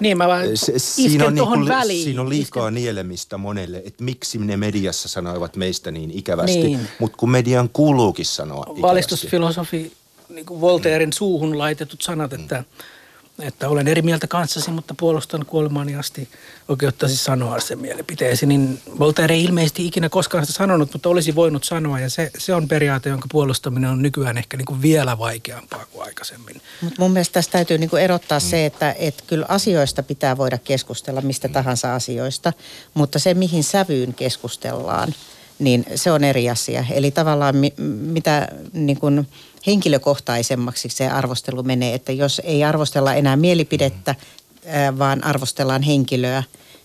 [0.00, 2.04] Niin, mä vaan se, siinä, on niin väliin.
[2.04, 2.74] siinä on liikaa isken.
[2.74, 6.88] nielemistä monelle, että miksi ne mediassa sanoivat meistä niin ikävästi, niin.
[6.98, 8.82] mutta kun median kuuluukin sanoa ikävästi.
[8.82, 9.92] Valistusfilosofi
[10.28, 12.64] niin kuin Voltairein suuhun laitetut sanat, että mm
[13.42, 16.28] että olen eri mieltä kanssasi, mutta puolustan kuolemaani asti
[16.68, 18.46] oikeuttasi sanoa sen mielipiteesi.
[18.46, 22.00] Niin Voltaire ei ilmeisesti ikinä koskaan sitä sanonut, mutta olisi voinut sanoa.
[22.00, 26.04] Ja se, se on periaate, jonka puolustaminen on nykyään ehkä niin kuin vielä vaikeampaa kuin
[26.04, 26.60] aikaisemmin.
[26.80, 28.44] Mut mun mielestä tässä täytyy niin kuin erottaa mm.
[28.44, 32.52] se, että et kyllä asioista pitää voida keskustella, mistä tahansa asioista.
[32.94, 35.14] Mutta se, mihin sävyyn keskustellaan,
[35.60, 36.84] niin se on eri asia.
[36.90, 39.26] Eli tavallaan mi, mitä niin kuin–
[39.66, 44.14] henkilökohtaisemmaksi se arvostelu menee, että jos ei arvostella enää mielipidettä,
[44.98, 46.42] vaan arvostellaan henkilöä,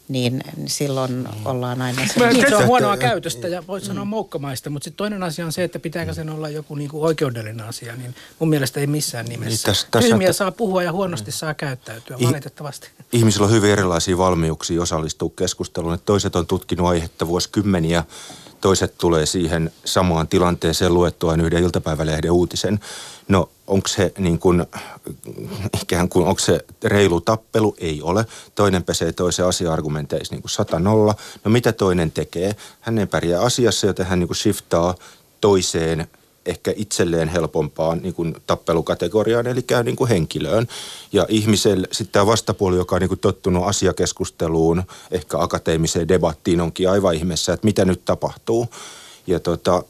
[0.07, 2.27] niin silloin ollaan aina se.
[2.33, 5.63] Niin, se on huonoa käytöstä ja voit sanoa moukkamaista, mutta sitten toinen asia on se,
[5.63, 9.49] että pitääkö sen olla joku niinku oikeudellinen asia, niin mun mielestä ei missään nimessä.
[9.49, 12.89] Niin täs, täs, Tyhmiä saa puhua ja huonosti saa käyttäytyä, valitettavasti.
[13.11, 15.99] Ihmisillä on hyvin erilaisia valmiuksia osallistua keskusteluun.
[16.05, 18.03] Toiset on tutkinut aihetta vuosikymmeniä
[18.65, 22.79] toiset tulee siihen samaan tilanteeseen luettuaan yhden iltapäivälehden uutisen.
[23.27, 24.65] No onko se niin kuin,
[25.81, 27.75] ikään kuin, onko se reilu tappelu?
[27.77, 28.25] Ei ole.
[28.55, 31.15] Toinen pesee toisen asia-argumenteissa niin kuin sata nolla.
[31.43, 32.55] No mitä toinen tekee?
[32.81, 34.95] Hän ei pärjää asiassa, joten hän niin kuin shiftaa
[35.41, 36.07] toiseen
[36.45, 40.67] ehkä itselleen helpompaan niin kuin tappelukategoriaan, eli niin kuin henkilöön.
[41.11, 46.89] Ja ihmiselle sitten tämä vastapuoli, joka on niin kuin tottunut asiakeskusteluun, ehkä akateemiseen debattiin, onkin
[46.89, 48.67] aivan ihmeessä, että mitä nyt tapahtuu.
[49.27, 49.83] Ja tota,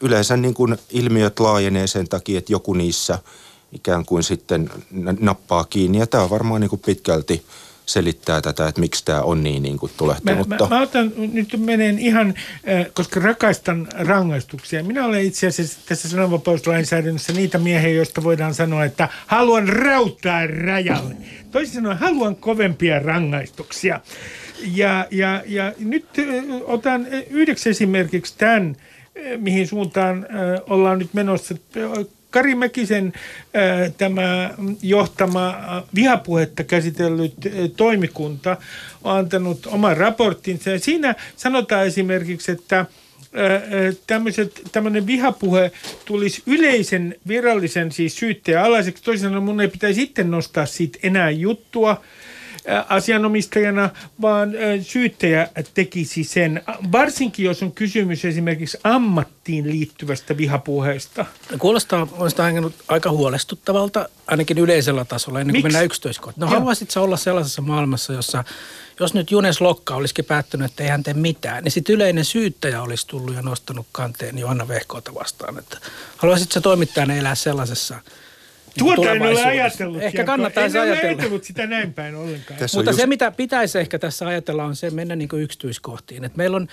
[0.00, 3.18] yleensä niin kuin ilmiöt laajenee sen takia, että joku niissä
[3.72, 4.70] ikään kuin sitten
[5.20, 5.98] nappaa kiinni.
[5.98, 7.44] Ja tämä on varmaan niin kuin pitkälti
[7.92, 10.68] selittää tätä, että miksi tämä on niin, niin kuin Mä, tulehtunutta.
[10.68, 14.84] mä, mä otan, nyt menen ihan, äh, koska rakastan rangaistuksia.
[14.84, 21.16] Minä olen itse asiassa tässä sananvapauslainsäädännössä niitä miehiä, joista voidaan sanoa, että haluan rauttaa rajalle.
[21.50, 24.00] Toisin sanoen, haluan kovempia rangaistuksia.
[24.74, 26.06] Ja, ja, ja nyt
[26.64, 28.76] otan yhdeksi esimerkiksi tämän,
[29.36, 30.26] mihin suuntaan
[30.68, 31.54] ollaan nyt menossa.
[32.30, 33.12] Kari Mäkisen
[33.98, 34.50] tämä
[34.82, 35.54] johtama
[35.94, 37.34] vihapuhetta käsitellyt
[37.76, 38.56] toimikunta
[39.04, 40.78] on antanut oman raporttinsa.
[40.78, 42.86] Siinä sanotaan esimerkiksi, että
[44.72, 45.72] tämmöinen vihapuhe
[46.04, 49.04] tulisi yleisen virallisen siis syytteen alaiseksi.
[49.04, 52.02] Toisin sanoen mun ei pitäisi sitten nostaa siitä enää juttua
[52.88, 53.90] asianomistajana,
[54.22, 61.26] vaan syyttäjä tekisi sen, varsinkin jos on kysymys esimerkiksi ammattiin liittyvästä vihapuheesta.
[61.58, 62.08] Kuulostaa
[62.52, 65.66] minusta aika huolestuttavalta, ainakin yleisellä tasolla, ennen kuin Miksi?
[65.66, 66.40] mennään yksityiskohtiin.
[66.40, 66.54] No Joo.
[66.54, 68.44] haluaisitko olla sellaisessa maailmassa, jossa
[69.00, 72.82] jos nyt Junes Lokka olisikin päättynyt, että ei hän tee mitään, niin sitten yleinen syyttäjä
[72.82, 75.58] olisi tullut ja nostanut kanteen Johanna Vehkoota vastaan.
[75.58, 75.78] Että
[76.16, 78.00] haluaisitko sä toimittajana elää sellaisessa
[78.78, 80.02] Tuota en ole ajatellut.
[80.02, 81.10] Ehkä kannattaisi en ole ajatella.
[81.12, 82.58] ajatellut sitä näin päin ollenkaan.
[82.58, 86.24] Tässä Mutta just- se, mitä pitäisi ehkä tässä ajatella, on se mennä niin kuin yksityiskohtiin.
[86.24, 86.68] Et meillä on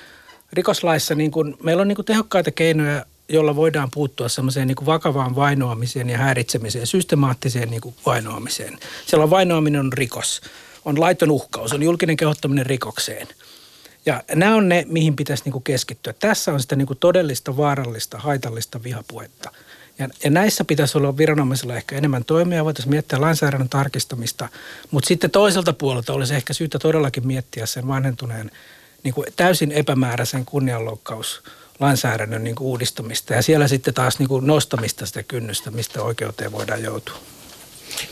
[0.53, 4.86] rikoslaissa niin kuin, meillä on niin kuin tehokkaita keinoja, jolla voidaan puuttua semmoiseen niin kuin
[4.86, 8.77] vakavaan vainoamiseen ja häiritsemiseen, systemaattiseen niin kuin vainoamiseen.
[9.05, 10.41] Siellä on vainoaminen on rikos,
[10.86, 13.27] on laiton uhkaus, on julkinen kehottaminen rikokseen.
[14.05, 16.13] Ja nämä on ne, mihin pitäisi niin kuin keskittyä.
[16.13, 19.51] Tässä on sitä niin kuin todellista, vaarallista, haitallista vihapuhetta.
[19.99, 24.49] Ja, ja näissä pitäisi olla viranomaisilla ehkä enemmän toimia, voitaisiin miettiä lainsäädännön tarkistamista,
[24.91, 28.51] mutta sitten toiselta puolelta olisi ehkä syytä todellakin miettiä sen vanhentuneen
[29.03, 31.43] niin kuin täysin epämääräisen kunnianloukkaus
[31.79, 36.51] lainsäädännön niin kuin uudistamista ja siellä sitten taas niin kuin nostamista sitä kynnystä, mistä oikeuteen
[36.51, 37.17] voidaan joutua.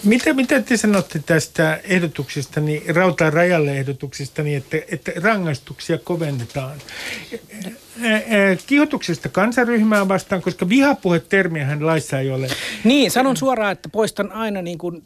[0.04, 6.82] Mitä, mitä te sanotte tästä ehdotuksesta, niin rautaa rajalle ehdotuksesta, niin että, että rangaistuksia kovennetaan?
[8.68, 12.48] Kiihotuksesta kansaryhmää vastaan, koska vihapuhe-termiähän laissa ei ole.
[12.84, 15.04] Niin, sanon suoraan, että poistan aina niin kuin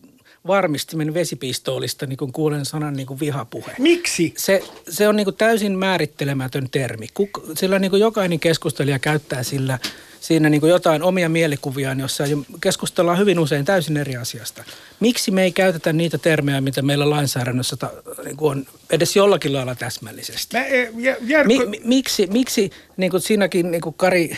[0.47, 3.71] varmistimen vesipistoolista, niin kun kuulen sanan niin kuin vihapuhe.
[3.79, 4.33] Miksi?
[4.37, 7.07] Se, se on niin kuin täysin määrittelemätön termi.
[7.13, 9.79] Kuk, sillä niin kuin jokainen keskustelija käyttää sillä
[10.19, 14.63] siinä niin kuin jotain omia mielikuviaan, jossa jo keskustellaan hyvin usein täysin eri asiasta.
[14.99, 17.91] Miksi me ei käytetä niitä termejä, mitä meillä lainsäädännössä ta,
[18.25, 20.57] niin kuin on edes jollakin lailla täsmällisesti?
[20.57, 20.65] Mä, ä,
[20.97, 24.37] Jä- Jarkko, Mi, mi, miksi, miksi niin kuin siinäkin niin kuin Kari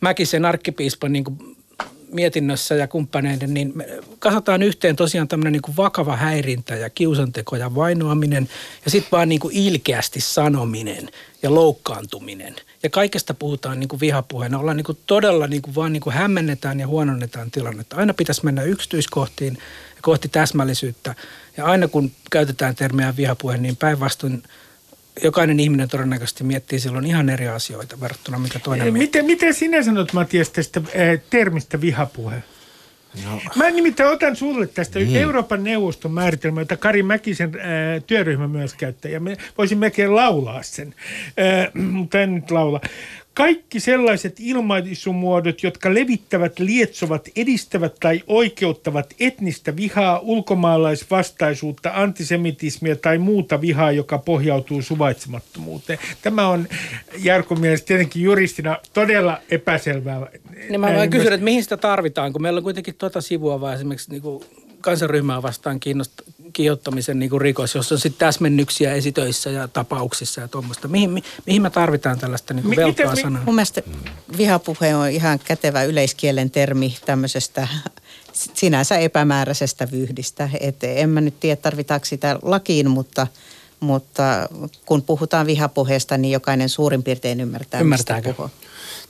[0.00, 1.56] Mäkisen arkkipiispan niin kuin
[2.12, 7.74] mietinnössä ja kumppaneiden, niin me katsotaan yhteen tosiaan tämmöinen niin vakava häirintä ja kiusanteko ja
[7.74, 8.48] vainoaminen
[8.84, 11.08] ja sitten vaan niin kuin ilkeästi sanominen
[11.42, 12.56] ja loukkaantuminen.
[12.82, 14.58] Ja kaikesta puhutaan niin kuin vihapuheena.
[14.58, 17.96] Ollaan niin kuin todella niin kuin vaan niin kuin hämmennetään ja huononnetaan tilannetta.
[17.96, 19.54] Aina pitäisi mennä yksityiskohtiin
[19.96, 21.14] ja kohti täsmällisyyttä.
[21.56, 24.42] Ja aina kun käytetään termiä vihapuhe, niin päinvastoin
[25.22, 29.06] jokainen ihminen todennäköisesti miettii silloin ihan eri asioita verrattuna mitä toinen miettii.
[29.06, 32.42] miten, miten sinä sanot, Matias, tästä ä, termistä vihapuhe?
[33.24, 33.40] No.
[33.56, 35.16] Mä nimittäin otan sulle tästä niin.
[35.16, 40.62] Euroopan neuvoston määritelmä, jota Kari Mäkisen ää, työryhmä myös käyttää, ja me voisin melkein laulaa
[40.62, 40.94] sen,
[41.36, 42.80] ää, mutta en nyt laula.
[43.38, 53.60] Kaikki sellaiset ilmaisumuodot, jotka levittävät, lietsovat, edistävät tai oikeuttavat etnistä vihaa, ulkomaalaisvastaisuutta, antisemitismia tai muuta
[53.60, 55.98] vihaa, joka pohjautuu suvaitsemattomuuteen.
[56.22, 56.68] Tämä on
[57.18, 60.26] Jarkon mielestä tietenkin juristina todella epäselvää.
[60.68, 63.74] Niin mä kysyn, myös- että mihin sitä tarvitaan, kun meillä on kuitenkin tuota sivua vaan
[63.74, 64.44] esimerkiksi niin kuin
[64.80, 70.48] kansanryhmää vastaan kiinnost- kiihottamisen niin kuin rikos, jossa on sitten täsmennyksiä esitöissä ja tapauksissa ja
[70.48, 70.88] tuommoista.
[70.88, 73.42] Mihin, mi, mihin me tarvitaan tällaista niin kuin velkaa mi- sanaa?
[73.44, 73.82] Mun mielestä
[74.36, 77.68] vihapuhe on ihan kätevä yleiskielen termi tämmöisestä
[78.32, 80.50] sinänsä epämääräisestä vyhdistä.
[80.60, 83.26] Et en mä nyt tiedä, tarvitaanko sitä lakiin, mutta,
[83.80, 84.48] mutta
[84.86, 88.28] kun puhutaan vihapuheesta, niin jokainen suurin piirtein ymmärtää, Ymmärtääkö?
[88.28, 88.50] mistä puhuu.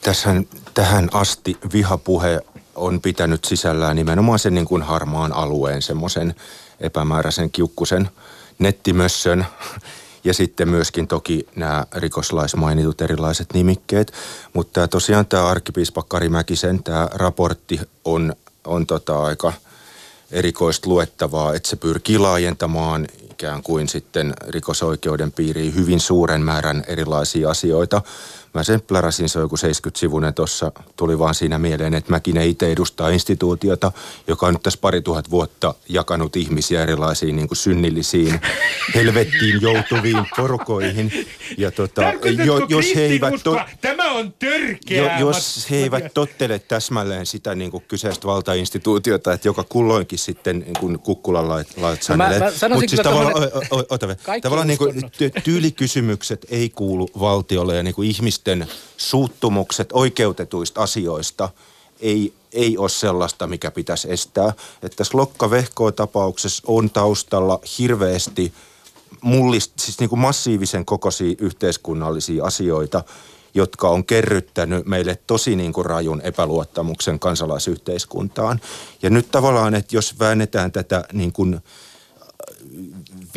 [0.03, 2.41] Tässähän, tähän asti vihapuhe
[2.75, 6.35] on pitänyt sisällään nimenomaan sen niin kuin harmaan alueen, semmoisen
[6.81, 8.11] epämääräisen kiukkusen
[8.59, 9.47] nettimössön
[10.25, 14.13] ja sitten myöskin toki nämä rikoslais mainitut erilaiset nimikkeet.
[14.53, 19.53] Mutta tosiaan tämä arkkipiispa Kari Mäkisen tämä raportti on, on tota aika
[20.31, 27.51] erikoista luettavaa, että se pyrkii laajentamaan ikään kuin sitten rikosoikeuden piiriin hyvin suuren määrän erilaisia
[27.51, 28.03] asioita.
[28.55, 32.73] Mä sen pläräsin, se on joku 70-sivunen tuossa, tuli vaan siinä mieleen, että Mäkinen itse
[32.73, 33.93] edustaa instituutiota,
[34.27, 38.41] joka on nyt tässä pari tuhat vuotta jakanut ihmisiä erilaisiin niin kuin synnillisiin,
[38.95, 41.13] helvettiin joutuviin porukoihin.
[41.59, 43.29] Ja tota, Tarkoitatko jos he eivät...
[43.29, 43.69] kristinuskoa?
[43.81, 45.19] Tämä on törkeää.
[45.21, 50.59] Jo, jos he eivät tottele täsmälleen sitä niin kuin kyseistä valtainstituutiota, että joka kulloinkin sitten
[50.59, 53.37] niin kuin kukkulan lait, lait No mä- mä sanoisin Mut siis tavallaan,
[53.71, 53.99] o, o,
[54.43, 55.03] tavallaan niin kuin,
[55.45, 61.49] tyylikysymykset ei kuulu valtiolle ja niin kuin ihmisten suuttumukset oikeutetuista asioista
[62.01, 64.53] ei, ei ole sellaista, mikä pitäisi estää.
[64.83, 68.53] Että tässä Lokka-Vehkoa-tapauksessa on taustalla hirveästi
[69.21, 73.05] mullist, siis niin kuin massiivisen kokoisia yhteiskunnallisia asioita,
[73.55, 78.61] jotka on kerryttänyt meille tosi niin kuin rajun epäluottamuksen kansalaisyhteiskuntaan.
[79.03, 81.61] Ja nyt tavallaan, että jos väännetään tätä niin kuin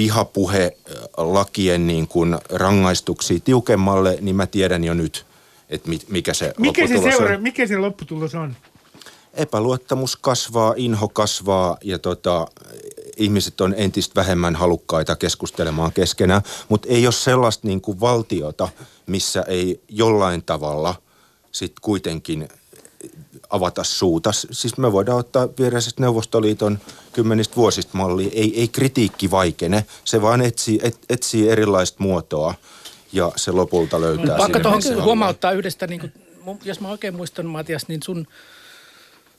[0.02, 5.26] vihapuhelakien niin kuin rangaistuksia tiukemmalle, niin mä tiedän jo nyt,
[5.70, 7.42] että mikä se Mikä se, lopputulos seura- on.
[7.42, 8.56] mikä se lopputulos on?
[9.34, 12.48] Epäluottamus kasvaa, inho kasvaa ja tota,
[13.18, 18.70] ihmiset on entistä vähemmän halukkaita keskustelemaan keskenään, mutta ei ole sellaista niin kuin valtiota,
[19.08, 20.96] missä ei jollain tavalla
[21.52, 22.48] sit kuitenkin
[23.50, 24.32] avata suuta.
[24.32, 26.80] Siis me voidaan ottaa viereisestä Neuvostoliiton
[27.14, 28.30] kymmenistä vuosista mallia.
[28.34, 32.54] Ei, ei kritiikki vaikene, se vaan etsii, et, etsii erilaista muotoa
[33.14, 36.14] ja se lopulta löytää Pakko tuohon huomauttaa yhdestä, niin kuin,
[36.64, 38.28] jos mä oikein muistan Matias, niin sun,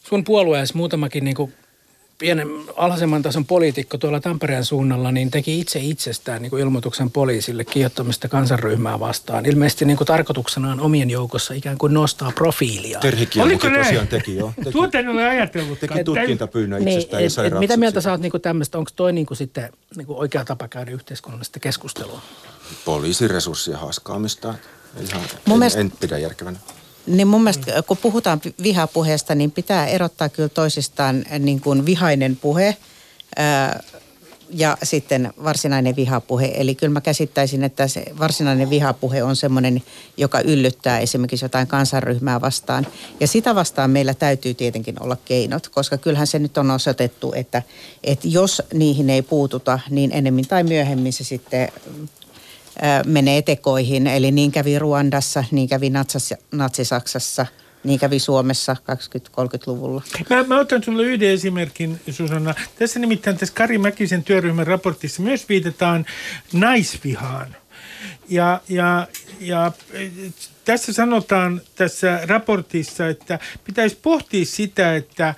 [0.08, 1.54] sun puolueessa muutamakin niin kuin
[2.22, 7.64] pienen alhaisemman tason poliitikko tuolla Tampereen suunnalla, niin teki itse itsestään niin kuin ilmoituksen poliisille
[7.64, 9.46] kiihottamista kansanryhmää vastaan.
[9.46, 12.98] Ilmeisesti niin kuin tarkoituksenaan omien joukossa ikään kuin nostaa profiilia.
[12.98, 13.84] Terhi Oliko näin?
[13.84, 14.52] tosiaan teki jo.
[14.56, 15.88] Teki, Tuota en ole ajatellutkaan.
[15.92, 18.90] teki tutkintapyynnön itsestään niin, ja et, sai et, mitä mieltä sä oot niin tämmöistä, onko
[18.96, 22.20] toi niin kuin sitten niin kuin oikea tapa käydä yhteiskunnallista keskustelua?
[22.84, 24.54] poliisiresurssien haaskaamista.
[25.00, 26.58] Ihan, Mun en, mielestä- en pidä järkevänä.
[27.06, 32.36] Niin mun mielestä, kun puhutaan vihapuheesta, niin pitää erottaa kyllä toisistaan äh, niin kuin vihainen
[32.36, 32.76] puhe
[33.36, 33.80] ää,
[34.54, 36.52] ja sitten varsinainen vihapuhe.
[36.54, 39.82] Eli kyllä mä käsittäisin, että se varsinainen vihapuhe on semmoinen,
[40.16, 42.86] joka yllyttää esimerkiksi jotain kansanryhmää vastaan.
[43.20, 47.62] Ja sitä vastaan meillä täytyy tietenkin olla keinot, koska kyllähän se nyt on osoitettu, että,
[48.04, 51.68] että jos niihin ei puututa, niin ennemmin tai myöhemmin se sitten
[53.06, 54.06] menee tekoihin.
[54.06, 55.92] Eli niin kävi Ruandassa, niin kävi
[56.52, 57.46] Natsi-Saksassa,
[57.84, 60.02] niin kävi Suomessa 20-30-luvulla.
[60.30, 62.54] Mä, mä otan sinulle yhden esimerkin, Susanna.
[62.78, 66.06] Tässä nimittäin tässä Kari Mäkisen työryhmän raportissa myös viitataan
[66.52, 67.56] naisvihaan.
[68.28, 69.08] Ja, ja,
[69.40, 69.72] ja
[70.64, 75.34] tässä sanotaan tässä raportissa, että pitäisi pohtia sitä, että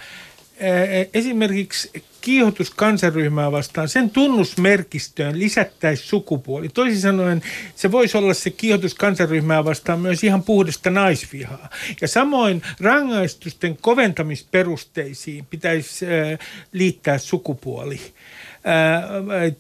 [1.15, 1.91] esimerkiksi
[2.25, 6.69] kiihotus kansanryhmää vastaan, sen tunnusmerkistöön lisättäisiin sukupuoli.
[6.69, 7.43] Toisin sanoen
[7.77, 11.69] se voisi olla se kiihotus kansanryhmää vastaan myös ihan puhdasta naisvihaa.
[12.01, 16.39] Ja samoin rangaistusten koventamisperusteisiin pitäisi äh,
[16.73, 18.01] liittää sukupuoli.
[18.01, 18.13] Äh,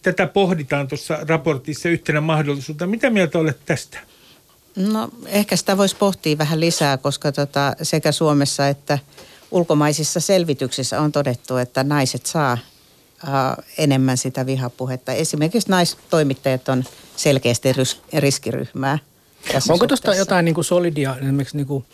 [0.02, 2.90] tätä pohditaan tuossa raportissa yhtenä mahdollisuutena.
[2.90, 3.98] Mitä mieltä olet tästä?
[4.76, 8.98] No ehkä sitä voisi pohtia vähän lisää, koska tota, sekä Suomessa että
[9.54, 12.58] ulkomaisissa selvityksissä on todettu, että naiset saa
[13.26, 15.12] ää, enemmän sitä vihapuhetta.
[15.12, 16.84] Esimerkiksi naistoimittajat on
[17.16, 18.98] selkeästi rys- riskiryhmää.
[19.52, 21.84] tässä Onko tuosta jotain niin kuin solidia, esimerkiksi niin kuin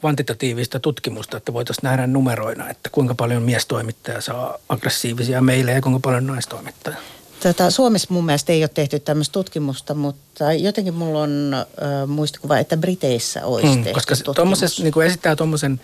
[0.00, 6.00] kvantitatiivista tutkimusta, että voitaisiin nähdä numeroina, että kuinka paljon miestoimittaja saa aggressiivisia meille ja kuinka
[6.00, 6.96] paljon naistoimittaja?
[7.42, 12.58] Tota, Suomessa mun mielestä ei ole tehty tämmöistä tutkimusta, mutta jotenkin mulla on äh, muistikuva,
[12.58, 14.36] että Briteissä olisi Mm, tehty koska tutkimus.
[14.36, 15.80] tuommoisessa, niin kuin esittää tuommoisen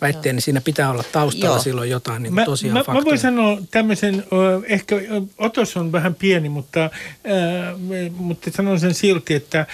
[0.00, 1.62] väitteen, niin siinä pitää olla taustalla Joo.
[1.62, 3.00] silloin jotain niin Mä, tosiaan mä, faktoja.
[3.00, 4.24] mä voin sanoa tämmöisen,
[4.66, 4.96] ehkä
[5.38, 6.90] otos on vähän pieni, mutta,
[7.88, 9.66] me- mutta sanon sen silti, että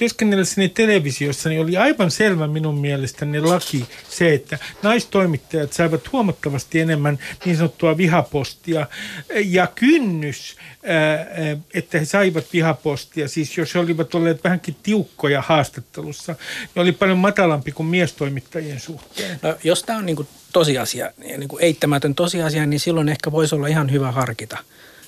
[0.00, 7.18] työskennellessäni televisiossa niin oli aivan selvä minun mielestäni laki se, että naistoimittajat saivat huomattavasti enemmän
[7.44, 8.86] niin sanottua vihapostia
[9.44, 10.56] ja kynnys,
[11.74, 16.32] että he saivat vihapostia, siis jos he olivat olleet vähänkin tiukkoja haastattelussa,
[16.62, 19.38] niin oli paljon matalampi kuin miestoimittajien suhteen.
[19.42, 23.54] No, jos tämä on niin kuin tosiasia, niin kuin eittämätön tosiasia, niin silloin ehkä voisi
[23.54, 24.58] olla ihan hyvä harkita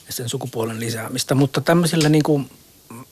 [0.09, 1.35] sen sukupuolen lisäämistä.
[1.35, 2.50] Mutta tämmöisillä niin kuin,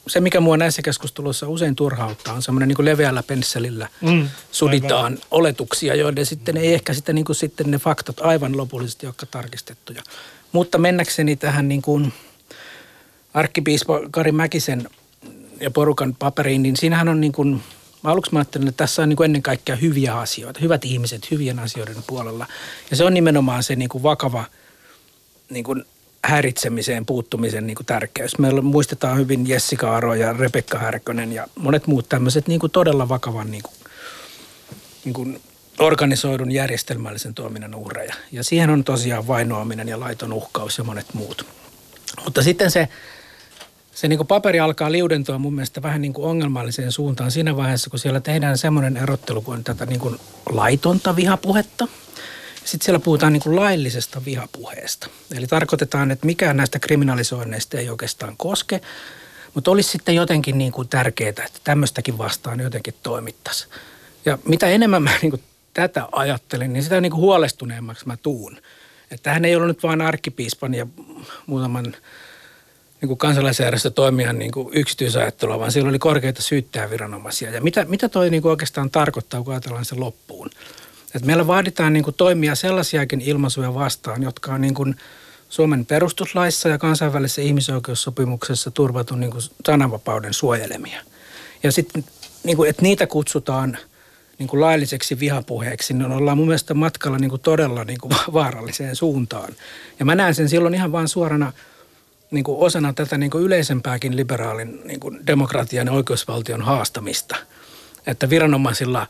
[0.06, 5.94] se, mikä mua näissä keskusteluissa usein turhauttaa, on semmoinen niin leveällä pensselillä Mm, suditaan oletuksia,
[5.94, 10.02] joiden sitten ei ehkä sitten, niin kuin sitten ne faktat aivan lopullisesti ole tarkistettuja.
[10.52, 12.12] Mutta mennäkseni tähän niin kuin
[13.34, 14.88] arkkipiispa Kari Mäkisen
[15.60, 17.62] ja porukan paperiin, niin siinähän on niin kuin,
[18.02, 21.30] mä aluksi mä ajattelin, että tässä on niin kuin ennen kaikkea hyviä asioita, hyvät ihmiset
[21.30, 22.46] hyvien asioiden puolella.
[22.90, 24.44] Ja se on nimenomaan se niin kuin vakava
[25.50, 25.84] niin kuin
[26.24, 28.38] häiritsemiseen puuttumisen niin kuin tärkeys.
[28.38, 33.08] Meillä muistetaan hyvin Jessica Aro ja Rebekka Härkönen ja monet muut tämmöiset niin kuin todella
[33.08, 33.74] vakavan niin kuin,
[35.04, 35.40] niin kuin
[35.78, 38.14] organisoidun järjestelmällisen toiminnan uhreja.
[38.32, 41.46] Ja siihen on tosiaan vainoaminen ja laiton uhkaus ja monet muut.
[42.24, 42.88] Mutta sitten se,
[43.94, 47.90] se niin kuin paperi alkaa liudentua mun mielestä vähän niin kuin ongelmalliseen suuntaan siinä vaiheessa,
[47.90, 50.18] kun siellä tehdään semmoinen erottelu kuin tätä niin kuin
[50.52, 51.88] laitonta vihapuhetta.
[52.64, 55.06] Sitten siellä puhutaan niin kuin laillisesta vihapuheesta.
[55.36, 58.80] Eli tarkoitetaan, että mikään näistä kriminalisoinneista ei oikeastaan koske,
[59.54, 63.70] mutta olisi sitten jotenkin niin kuin tärkeää, että tämmöistäkin vastaan jotenkin toimittaisiin.
[64.24, 65.42] Ja mitä enemmän mä niin kuin
[65.74, 68.56] tätä ajattelin, niin sitä niin kuin huolestuneemmaksi mä tuun.
[69.10, 70.86] Että tähän ei ollut nyt vain arkkipiispan ja
[71.46, 71.96] muutaman
[73.00, 77.50] niin kuin kansalaisjärjestö toimijan niin kuin yksityisajattelua, vaan siellä oli korkeita syyttäjäviranomaisia.
[77.50, 80.50] Ja mitä, mitä toi niin kuin oikeastaan tarkoittaa, kun ajatellaan se loppuun?
[81.14, 84.96] Et meillä vaaditaan niin kuin toimia sellaisiakin ilmaisuja vastaan, jotka on niin kuin
[85.48, 91.02] Suomen perustuslaissa ja kansainvälisessä ihmisoikeussopimuksessa turvatun niin kuin sananvapauden suojelemia.
[91.62, 92.04] Ja sitten,
[92.44, 93.78] niin kuin, että niitä kutsutaan
[94.38, 98.96] niin kuin lailliseksi vihapuheeksi, niin ollaan mun mielestä matkalla niin kuin todella niin kuin vaaralliseen
[98.96, 99.52] suuntaan.
[99.98, 101.52] Ja mä näen sen silloin ihan vain suorana
[102.30, 107.36] niin kuin osana tätä niin kuin yleisempääkin liberaalin niin kuin demokratian ja oikeusvaltion haastamista.
[108.06, 109.06] Että viranomaisilla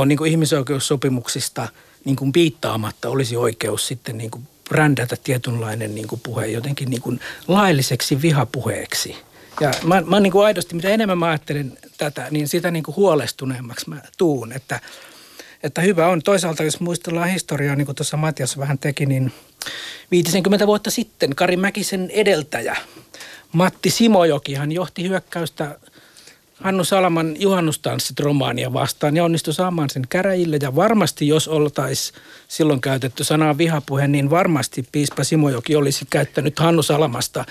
[0.00, 1.68] on niin kuin ihmisoikeussopimuksista
[2.04, 7.02] niin kuin piittaamatta olisi oikeus sitten niin kuin brändätä tietynlainen niin kuin puhe jotenkin niin
[7.02, 9.16] kuin lailliseksi vihapuheeksi.
[9.60, 12.96] Ja mä, mä niin kuin aidosti, mitä enemmän mä ajattelen tätä, niin sitä niin kuin
[12.96, 14.52] huolestuneemmaksi mä tuun.
[14.52, 14.80] Että,
[15.62, 16.22] että hyvä on.
[16.22, 19.32] Toisaalta jos muistellaan historiaa, niin kuin tuossa Matias vähän teki, niin
[20.10, 22.76] 50 vuotta sitten Kari Mäkisen edeltäjä
[23.52, 25.78] Matti Simojoki, hän johti hyökkäystä
[26.60, 30.58] Hannu Salaman juhannustanssit romaania vastaan ja onnistui saamaan sen käräjille.
[30.62, 36.82] Ja varmasti, jos oltaisiin silloin käytetty sanaa vihapuhe, niin varmasti piispa Simojoki olisi käyttänyt Hannu
[36.82, 37.44] Salamasta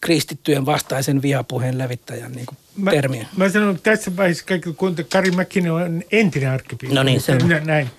[0.00, 3.26] kristittyjen vastaisen vihapuheen levittäjän niin kuin Mä, termiä.
[3.36, 6.94] mä sanon tässä vaiheessa kaikille, kun Kari Mäkinen on entinen arkkipiispa.
[6.94, 7.46] No niin, selvä.
[7.46, 7.90] Nä- Näin.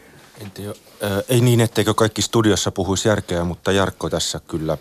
[0.53, 0.69] Tiedä,
[1.03, 4.77] äh, ei niin, etteikö kaikki studiossa puhuisi järkeä, mutta Jarkko tässä kyllä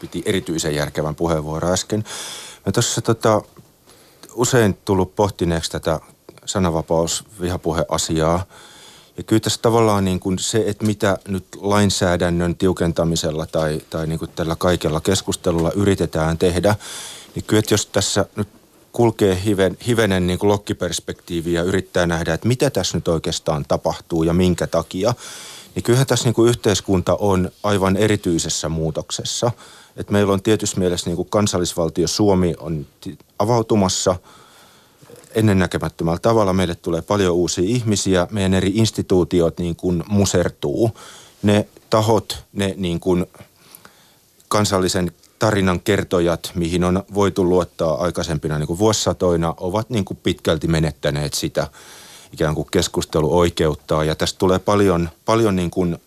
[0.00, 2.04] piti erityisen järkevän puheenvuoron äsken.
[2.66, 3.42] Mä tuossa tota,
[4.38, 6.00] usein tullut pohtineeksi tätä
[6.44, 8.44] sananvapaus-vihapuheasiaa.
[9.16, 14.18] Ja kyllä tässä tavallaan niin kuin se, että mitä nyt lainsäädännön tiukentamisella tai, tai niin
[14.18, 16.74] kuin tällä kaikella keskustelulla yritetään tehdä,
[17.34, 18.48] niin kyllä että jos tässä nyt
[18.92, 24.22] kulkee hiven, hivenen niin kuin lokkiperspektiivi ja yrittää nähdä, että mitä tässä nyt oikeastaan tapahtuu
[24.22, 25.14] ja minkä takia,
[25.74, 29.50] niin kyllähän tässä niin kuin yhteiskunta on aivan erityisessä muutoksessa.
[29.98, 32.86] Et meillä on tietysti mielessä niin kuin kansallisvaltio Suomi on
[33.38, 34.16] avautumassa
[35.34, 36.52] ennennäkemättömällä tavalla.
[36.52, 40.90] Meille tulee paljon uusia ihmisiä, meidän eri instituutiot niin kuin musertuu.
[41.42, 43.26] Ne tahot, ne niin kuin
[44.48, 50.68] kansallisen tarinan kertojat, mihin on voitu luottaa aikaisempina niin kuin vuosisatoina, ovat niin kuin pitkälti
[50.68, 51.68] menettäneet sitä
[52.32, 54.04] ikään kuin keskusteluoikeuttaa.
[54.04, 55.98] Ja tästä tulee paljon, paljon niin kuin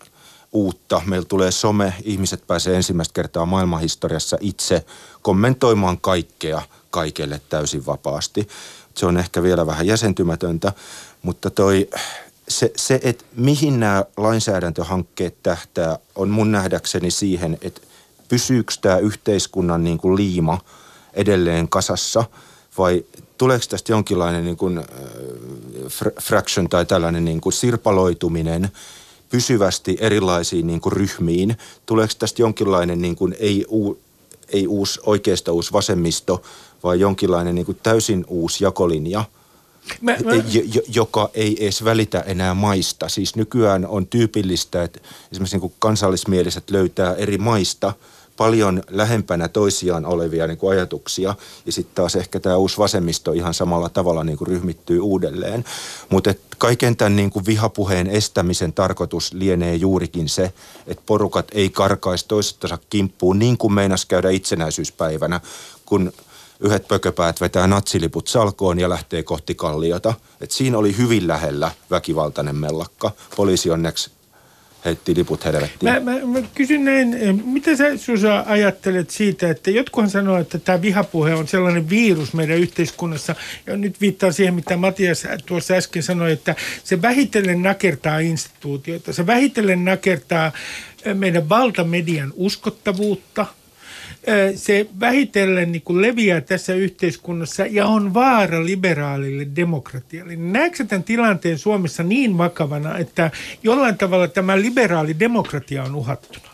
[0.52, 1.02] uutta.
[1.06, 4.86] Meillä tulee some, ihmiset pääsee ensimmäistä kertaa maailmanhistoriassa itse
[5.22, 8.47] kommentoimaan kaikkea kaikelle täysin vapaasti.
[8.95, 10.74] Se on ehkä vielä vähän jäsentymätöntä,
[11.22, 11.89] mutta toi,
[12.47, 17.82] se, se että mihin nämä lainsäädäntöhankkeet tähtää, on mun nähdäkseni siihen, että
[18.30, 20.60] pysyykö tämä yhteiskunnan niin kuin liima
[21.14, 22.24] edelleen kasassa
[22.78, 23.06] vai
[23.38, 24.86] tuleeko tästä jonkinlainen niin kuin, äh,
[25.88, 28.72] fr- fraction tai tällainen niin kuin sirpaloituminen
[29.32, 31.58] pysyvästi erilaisiin niin kuin ryhmiin?
[31.86, 34.00] Tuleeko tästä jonkinlainen niin kuin ei, uu,
[34.50, 36.42] ei uusi, oikeasta uusi vasemmisto,
[36.84, 39.24] vai jonkinlainen niin kuin täysin uusi jakolinja–
[40.02, 40.36] Mä, mä,
[40.74, 43.10] jo, joka ei edes välitä enää maista.
[43.10, 45.00] Siis nykyään on tyypillistä, että
[45.32, 47.94] esimerkiksi niin kuin kansallismieliset löytää eri maista
[48.42, 51.36] paljon lähempänä toisiaan olevia niin kuin ajatuksia.
[51.66, 55.66] Ja sitten taas ehkä tämä uusi vasemmisto ihan samalla tavalla niin kuin ryhmittyy uudelleen.
[56.10, 60.54] Mutta kaiken tämän niin kuin vihapuheen estämisen tarkoitus lienee juurikin se,
[60.88, 65.42] että porukat ei karkaisi toistensa kimppuun niin kuin meinas käydä itsenäisyyspäivänä,
[65.86, 66.12] kun–
[66.60, 70.14] yhdet pököpäät vetää natsiliput salkoon ja lähtee kohti kalliota.
[70.42, 73.12] Et siinä oli hyvin lähellä väkivaltainen mellakka.
[73.36, 74.12] Poliisi onneksi
[74.86, 75.94] heitti liput helvettiin.
[75.94, 80.60] Mä, mä, mä kysyn näin, eh, mitä sä Susa ajattelet siitä, että jotkuhan sanoo, että
[80.60, 83.36] tämä vihapuhe on sellainen virus meidän yhteiskunnassa,
[83.68, 89.28] ja nyt viittaa siihen, mitä Matias tuossa äsken sanoi, että se vähitellen nakertaa instituutioita, se
[89.28, 90.52] vähitellen nakertaa
[91.06, 93.46] eh, meidän valtamedian uskottavuutta–
[94.55, 100.36] se vähitellen niin kuin leviää tässä yhteiskunnassa ja on vaara liberaalille demokratialle.
[100.36, 103.32] Näetkö sä tämän tilanteen Suomessa niin vakavana, että
[103.63, 106.51] jollain tavalla tämä liberaali demokratia on uhattuna?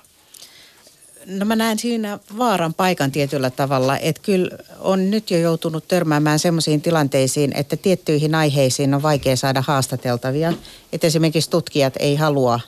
[1.26, 6.40] No mä näen siinä vaaran paikan tietyllä tavalla, että kyllä on nyt jo joutunut törmäämään
[6.40, 10.54] sellaisiin tilanteisiin, että tiettyihin aiheisiin on vaikea saada haastateltavia.
[10.94, 12.60] Että esimerkiksi tutkijat ei halua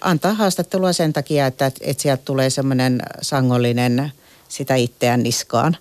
[0.00, 4.12] antaa haastattelua sen takia, että, että sieltä tulee semmoinen sangollinen
[4.48, 5.76] sitä itseään niskaan.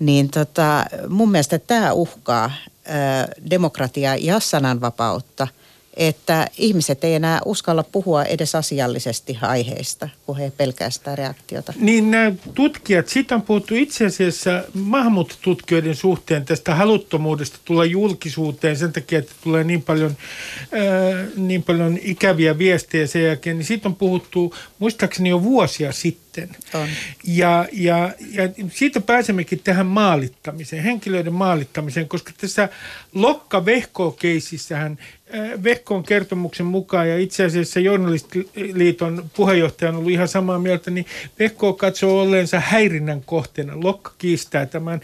[0.00, 2.50] Niin tota, mun mielestä tämä uhkaa
[3.50, 5.48] demokratiaa ja sananvapautta–
[5.98, 11.72] että ihmiset ei enää uskalla puhua edes asiallisesti aiheista, kun he pelkää sitä reaktiota.
[11.80, 18.92] Niin nämä tutkijat, siitä on puhuttu itse asiassa maahanmuuttotutkijoiden suhteen tästä haluttomuudesta tulla julkisuuteen sen
[18.92, 20.16] takia, että tulee niin paljon,
[20.72, 26.27] ää, niin paljon ikäviä viestejä sen jälkeen, niin siitä on puhuttu muistaakseni jo vuosia sitten.
[26.74, 26.88] On.
[27.24, 32.68] Ja, ja, ja siitä pääsemmekin tähän maalittamiseen, henkilöiden maalittamiseen, koska tässä
[33.14, 34.98] Lokka-Vehko-keisissähän
[35.64, 41.06] Vehkon kertomuksen mukaan, ja itse asiassa Journalistiliiton puheenjohtaja on ollut ihan samaa mieltä, niin
[41.38, 43.72] Vehko katsoo olleensa häirinnän kohteena.
[43.76, 45.00] Lokka kiistää tämän.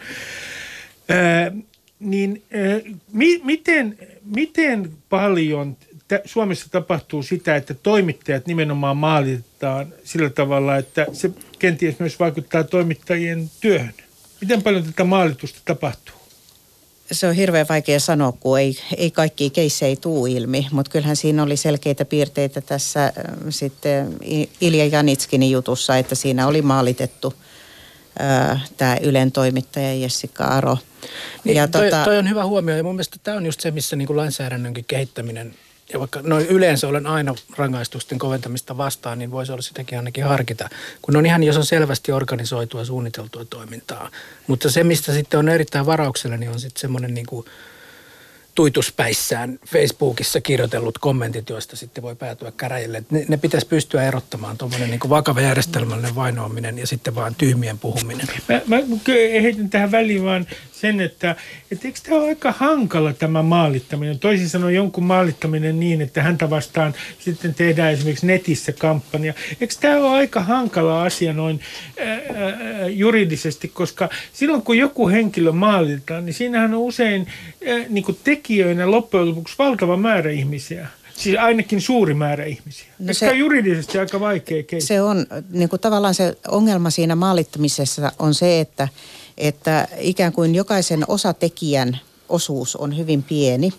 [1.09, 1.53] Ää,
[2.01, 2.81] niin ää,
[3.13, 5.77] mi, miten, miten paljon
[6.09, 8.97] t- Suomessa tapahtuu sitä, että toimittajat nimenomaan
[9.65, 13.95] maalitetaan sillä tavalla, että se kenties myös vaikuttaa toimittajien työhön?
[14.41, 16.15] Miten paljon tätä maalitusta tapahtuu?
[17.13, 21.43] se on hirveän vaikea sanoa, kun ei, ei kaikki keissejä tuu ilmi, mutta kyllähän siinä
[21.43, 23.13] oli selkeitä piirteitä tässä äh,
[23.49, 24.17] sitten
[24.61, 27.35] Ilja Janitskinin jutussa, että siinä oli maalitettu
[28.21, 30.79] äh, tämä Ylen toimittaja Jessica Aro.
[31.45, 33.71] Niin, ja toi, tota, toi on hyvä huomio ja mun mielestä tämä on just se,
[33.71, 35.55] missä niin kuin lainsäädännönkin kehittäminen
[35.93, 40.69] ja vaikka no yleensä olen aina rangaistusten koventamista vastaan, niin voisi olla sitäkin ainakin harkita,
[41.03, 44.11] kun on ihan, jos on selvästi organisoitua, suunniteltua toimintaa.
[44.47, 47.47] Mutta se, mistä sitten on erittäin varauksella, niin on sitten semmoinen niin kuin
[48.55, 53.05] tuituspäissään Facebookissa kirjoitellut kommentit, joista sitten voi päätyä käräjille.
[53.11, 58.27] Ne, ne pitäisi pystyä erottamaan tuommoinen niin vakava järjestelmällinen vainoaminen ja sitten vaan tyhmien puhuminen.
[58.49, 58.77] Mä, mä
[59.43, 60.47] heitän tähän väliin vaan
[60.85, 61.37] sen, että,
[61.71, 64.19] että eikö tämä ole aika hankala tämä maalittaminen?
[64.19, 69.35] Toisin sanoen jonkun maalittaminen niin, että häntä vastaan sitten tehdään esimerkiksi netissä kampanja.
[69.61, 71.61] Eikö tämä ole aika hankala asia noin
[72.01, 77.27] ää, juridisesti, koska silloin kun joku henkilö maalitetaan, niin siinähän on usein
[77.69, 80.87] ää, niin kuin tekijöinä loppujen lopuksi valtava määrä ihmisiä.
[81.17, 82.87] Siis ainakin suuri määrä ihmisiä.
[82.99, 84.87] No se, on juridisesti aika vaikea keino?
[84.87, 88.89] Se on, niin kuin tavallaan se ongelma siinä maalittamisessa on se, että
[89.39, 93.73] että ikään kuin jokaisen osatekijän osuus on hyvin pieni.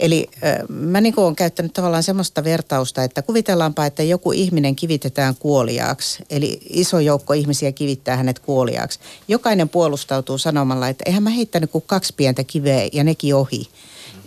[0.00, 0.30] Eli
[0.68, 6.22] mä niin olen käyttänyt tavallaan semmoista vertausta, että kuvitellaanpa, että joku ihminen kivitetään kuoliaaksi.
[6.30, 8.98] Eli iso joukko ihmisiä kivittää hänet kuoliaaksi.
[9.28, 13.68] Jokainen puolustautuu sanomalla, että eihän mä heittänyt kuin kaksi pientä kiveä ja nekin ohi.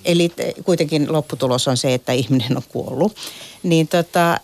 [0.05, 0.31] Eli
[0.63, 3.15] kuitenkin lopputulos on se, että ihminen on kuollut.
[3.63, 4.37] Niin tota,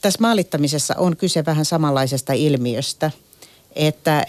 [0.00, 3.10] tässä maalittamisessa on kyse vähän samanlaisesta ilmiöstä,
[3.76, 4.26] että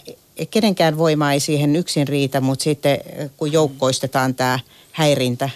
[0.52, 2.98] kenenkään voima ei siihen yksin riitä, mutta sitten
[3.38, 4.60] kun joukkoistetaan tämä
[4.92, 5.50] häirintä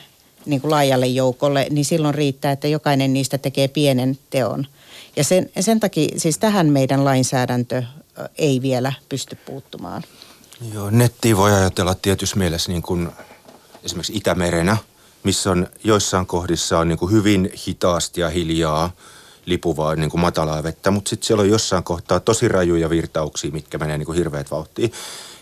[0.45, 4.67] niin kuin laajalle joukolle, niin silloin riittää, että jokainen niistä tekee pienen teon.
[5.15, 7.83] Ja sen, sen takia siis tähän meidän lainsäädäntö
[8.37, 10.03] ei vielä pysty puuttumaan.
[10.73, 13.09] Joo, nettiä voi ajatella tietyssä mielessä niin kuin
[13.83, 14.77] esimerkiksi Itämerenä,
[15.23, 18.91] missä on joissain kohdissa on niin kuin hyvin hitaasti ja hiljaa–
[19.47, 23.77] lipuvaa niin kuin matalaa vettä, mutta sitten siellä on jossain kohtaa tosi rajuja virtauksia, mitkä
[23.77, 24.91] menee niin kuin hirveät vauhtiin.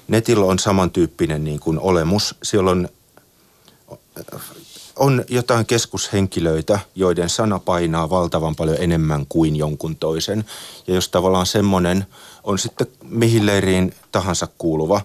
[0.07, 2.35] Netillä on samantyyppinen niin kuin olemus.
[2.43, 2.89] Siellä on,
[4.95, 10.45] on jotain keskushenkilöitä, joiden sana painaa valtavan paljon enemmän kuin jonkun toisen.
[10.87, 12.05] Ja jos tavallaan semmoinen
[12.43, 15.01] on sitten mihin leiriin tahansa kuuluva,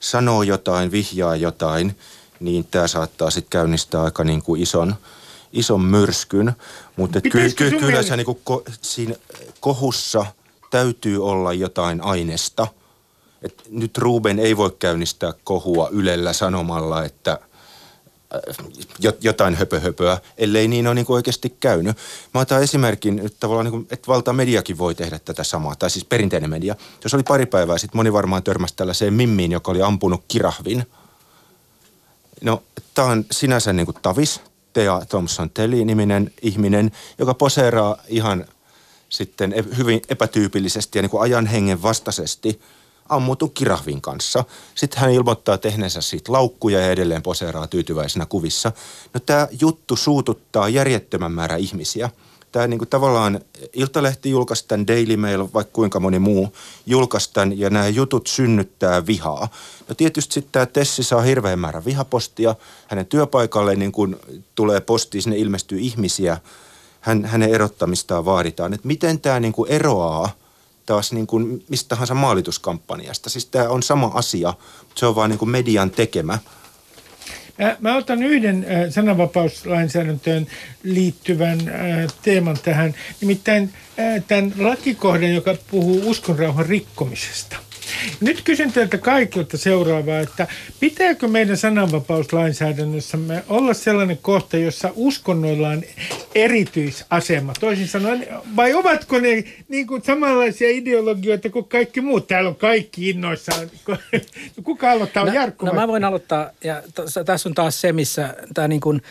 [0.00, 1.96] sanoo jotain, vihjaa jotain,
[2.40, 4.94] niin tämä saattaa sitten käynnistää aika niin kuin ison–
[5.52, 6.52] ison myrskyn,
[6.96, 9.14] mutta ky- ky- kyllä se niinku ko- siinä
[9.60, 10.26] kohussa
[10.70, 12.66] täytyy olla jotain aineesta.
[13.42, 17.38] Et nyt Ruben ei voi käynnistää kohua Ylellä sanomalla, että
[18.34, 21.96] äh, jotain höpöhöpöä, ellei niin ole niin kuin oikeasti käynyt.
[22.34, 26.04] Mä otan esimerkin, että tavallaan niin kuin, että valtamediakin voi tehdä tätä samaa, tai siis
[26.04, 26.76] perinteinen media.
[27.04, 30.86] Jos oli pari päivää sitten, moni varmaan törmäsi tällaiseen mimmiin, joka oli ampunut kirahvin.
[32.40, 32.62] No,
[32.94, 34.40] tämä on sinänsä niin kuin tavis,
[34.72, 38.44] Thea Thompson Telly-niminen ihminen, joka poseeraa ihan
[39.08, 42.60] sitten e- hyvin epätyypillisesti ja niin kuin ajan hengen vastaisesti
[43.08, 44.44] ammutun kirahvin kanssa.
[44.74, 48.72] Sitten hän ilmoittaa tehneensä siitä laukkuja ja edelleen poseeraa tyytyväisenä kuvissa.
[49.14, 52.10] No tämä juttu suututtaa järjettömän määrä ihmisiä–
[52.52, 53.40] tämä niin kuin tavallaan
[53.72, 59.06] Iltalehti julkaisi tämän, Daily Mail, vaikka kuinka moni muu julkaisi tämän, ja nämä jutut synnyttää
[59.06, 59.48] vihaa.
[59.88, 62.54] No tietysti sitten tämä Tessi saa hirveän määrän vihapostia.
[62.88, 64.20] Hänen työpaikalle niin kun
[64.54, 66.38] tulee posti, sinne ilmestyy ihmisiä.
[67.00, 68.72] Hän, hänen erottamistaan vaaditaan.
[68.74, 70.30] Että miten tämä niin kuin eroaa
[70.86, 73.30] taas niin kuin mistä tahansa maalituskampanjasta.
[73.30, 76.38] Siis tämä on sama asia, mutta se on vaan niin kuin median tekemä–
[77.80, 80.46] Mä, otan yhden sananvapauslainsäädäntöön
[80.82, 81.58] liittyvän
[82.22, 83.72] teeman tähän, nimittäin
[84.28, 87.56] tämän lakikohdan, joka puhuu uskonrauhan rikkomisesta.
[88.20, 90.46] Nyt kysyn teiltä kaikilta seuraavaa, että
[90.80, 95.82] pitääkö meidän sananvapauslainsäädännössämme olla sellainen kohta, jossa uskonnoilla on
[96.34, 97.52] erityisasema?
[97.60, 98.26] Toisin sanoen,
[98.56, 102.26] vai ovatko ne niin kuin samanlaisia ideologioita kuin kaikki muut?
[102.26, 103.70] Täällä on kaikki innoissaan.
[104.64, 105.24] Kuka aloittaa?
[105.24, 106.82] No, Jarkko no mä voin aloittaa, ja
[107.24, 109.02] tässä on taas se, missä tämä niin kuin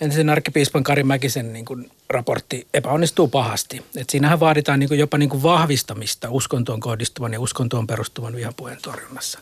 [0.00, 3.84] entisen arkkipiispan Kari Mäkisen niin kuin raportti epäonnistuu pahasti.
[3.96, 8.78] Et siinähän vaaditaan niin kuin jopa niin kuin vahvistamista uskontoon kohdistuvan ja uskontoon perustuvan vihapuheen
[8.82, 9.38] torjunnassa.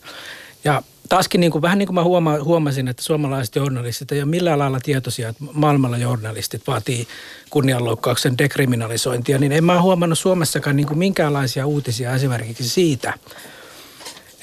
[0.64, 4.30] Ja taaskin niin kuin, vähän niin kuin mä huoma, huomasin, että suomalaiset journalistit ei ole
[4.30, 7.08] millään lailla tietoisia, että maailmalla journalistit vaatii
[7.50, 13.14] kunnianloukkauksen dekriminalisointia, niin en mä huomannut Suomessakaan niin kuin minkäänlaisia uutisia esimerkiksi siitä,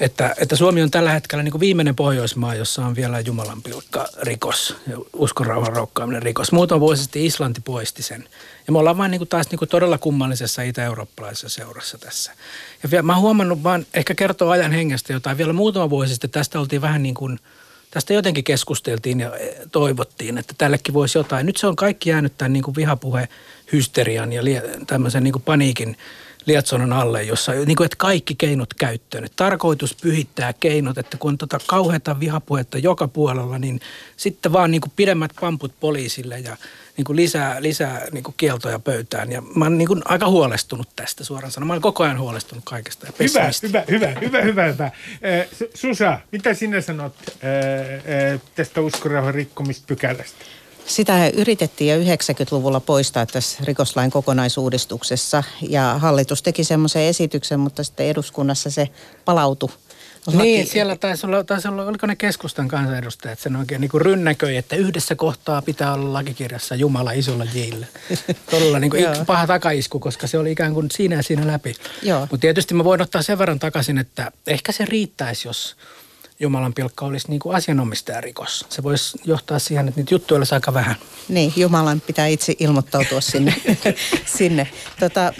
[0.02, 4.08] että, että Suomi on tällä hetkellä niin kuin viimeinen Pohjoismaa, jossa on vielä Jumalan pilkka
[4.22, 4.76] rikos,
[5.12, 6.52] uskonrauhan roukkaaminen rikos.
[6.52, 8.28] Muutama vuosi sitten Islanti poisti sen.
[8.66, 12.32] Ja me ollaan vaan niin kuin taas niin kuin todella kummallisessa itä-eurooppalaisessa seurassa tässä.
[12.82, 16.30] Ja vielä, mä oon huomannut vaan, ehkä kertoo ajan hengestä jotain, vielä muutama vuosi sitten
[16.30, 17.38] tästä oltiin vähän niin kuin,
[17.90, 21.46] tästä jotenkin keskusteltiin ja eh, toivottiin, että tällekin voisi jotain.
[21.46, 23.28] Nyt se on kaikki jäänyt tämän niin kuin vihapuhe
[23.72, 24.42] hysterian ja
[24.86, 25.96] tämmöisen niin kuin paniikin
[26.46, 29.24] lietsonnan alle, jossa niin kuin, että kaikki keinot käyttöön.
[29.24, 33.80] Että tarkoitus pyhittää keinot, että kun on tota kauheata vihapuhetta joka puolella, niin
[34.16, 36.56] sitten vaan niin kuin pidemmät pamput poliisille ja
[36.96, 39.32] niin kuin lisää, lisää niin kuin kieltoja pöytään.
[39.32, 41.66] Ja mä oon niin kuin aika huolestunut tästä suoraan sanoen.
[41.66, 44.90] Mä olen koko ajan huolestunut kaikesta ja Hyvä, hyvä, hyvä, hyvä, hyvä, hyvä.
[45.52, 47.14] Su- Susa, mitä sinä sanot
[48.54, 50.44] tästä uskonrauhan rikkomispykälästä?
[50.86, 58.06] Sitä yritettiin jo 90-luvulla poistaa tässä rikoslain kokonaisuudistuksessa ja hallitus teki semmoisen esityksen, mutta sitten
[58.06, 58.88] eduskunnassa se
[59.24, 59.70] palautui.
[60.32, 64.56] Niin, siellä taisi olla, taisi olla, oliko ne keskustan kansanedustajat sen oikein niin kuin rynnäköi,
[64.56, 67.86] että yhdessä kohtaa pitää olla lakikirjassa Jumala isolla jillä.
[68.50, 71.74] Todella niin kuin paha takaisku, koska se oli ikään kuin siinä ja siinä läpi.
[72.20, 75.76] Mutta tietysti mä voin ottaa sen verran takaisin, että ehkä se riittäisi, jos
[76.42, 78.66] Jumalan pilkka olisi niin kuin asianomistajarikos.
[78.68, 80.96] Se voisi johtaa siihen, että niitä juttuja olisi aika vähän.
[81.28, 83.54] Niin, Jumalan pitää itse ilmoittautua sinne.
[84.38, 84.70] sinne.
[85.00, 85.32] Tota,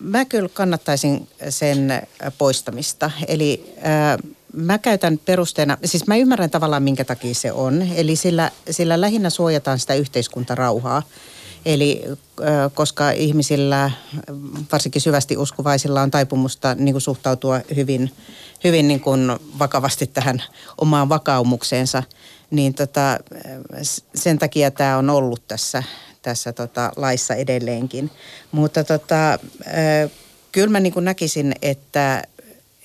[0.00, 2.02] mä kyllä kannattaisin sen
[2.38, 3.10] poistamista.
[3.28, 7.82] Eli äh, mä käytän perusteena, siis mä ymmärrän tavallaan minkä takia se on.
[7.94, 11.02] Eli sillä, sillä lähinnä suojataan sitä yhteiskuntarauhaa.
[11.66, 12.02] Eli
[12.74, 13.90] koska ihmisillä,
[14.72, 18.12] varsinkin syvästi uskovaisilla, on taipumusta niin kuin suhtautua hyvin,
[18.64, 20.42] hyvin niin kuin vakavasti tähän
[20.78, 22.02] omaan vakaumukseensa,
[22.50, 23.18] niin tota,
[24.14, 25.82] sen takia tämä on ollut tässä,
[26.22, 28.10] tässä tota laissa edelleenkin.
[28.52, 29.38] Mutta tota,
[30.52, 32.22] kyllä mä niin kuin näkisin, että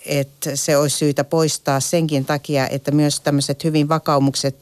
[0.06, 4.56] että se olisi syytä poistaa senkin takia, että myös tämmöiset hyvin vakaumukset,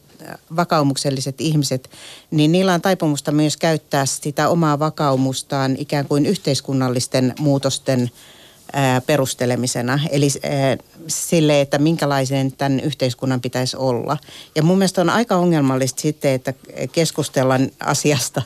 [0.56, 1.90] vakaumukselliset ihmiset,
[2.32, 8.12] niin niillä on taipumusta myös käyttää sitä omaa vakaumustaan ikään kuin yhteiskunnallisten muutosten
[8.74, 10.00] ää, perustelemisena.
[10.10, 14.18] Eli ää, sille, että minkälaisen tämän yhteiskunnan pitäisi olla.
[14.56, 16.54] Ja mun mielestä on aika ongelmallista sitten, että
[16.92, 18.42] keskustellaan asiasta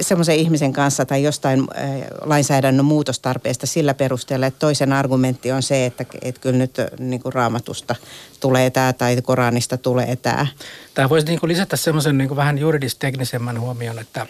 [0.00, 1.90] semmoisen ihmisen kanssa tai jostain äh,
[2.20, 7.22] lainsäädännön muutostarpeesta sillä perusteella, että toisen argumentti on se, että, että kyllä nyt äh, niin
[7.22, 7.96] kuin raamatusta
[8.40, 10.46] tulee tämä tai Koranista tulee tämä.
[10.94, 14.26] Tämä voisi niin kuin lisätä semmoisen niin vähän juridisteknisemmän huomion, että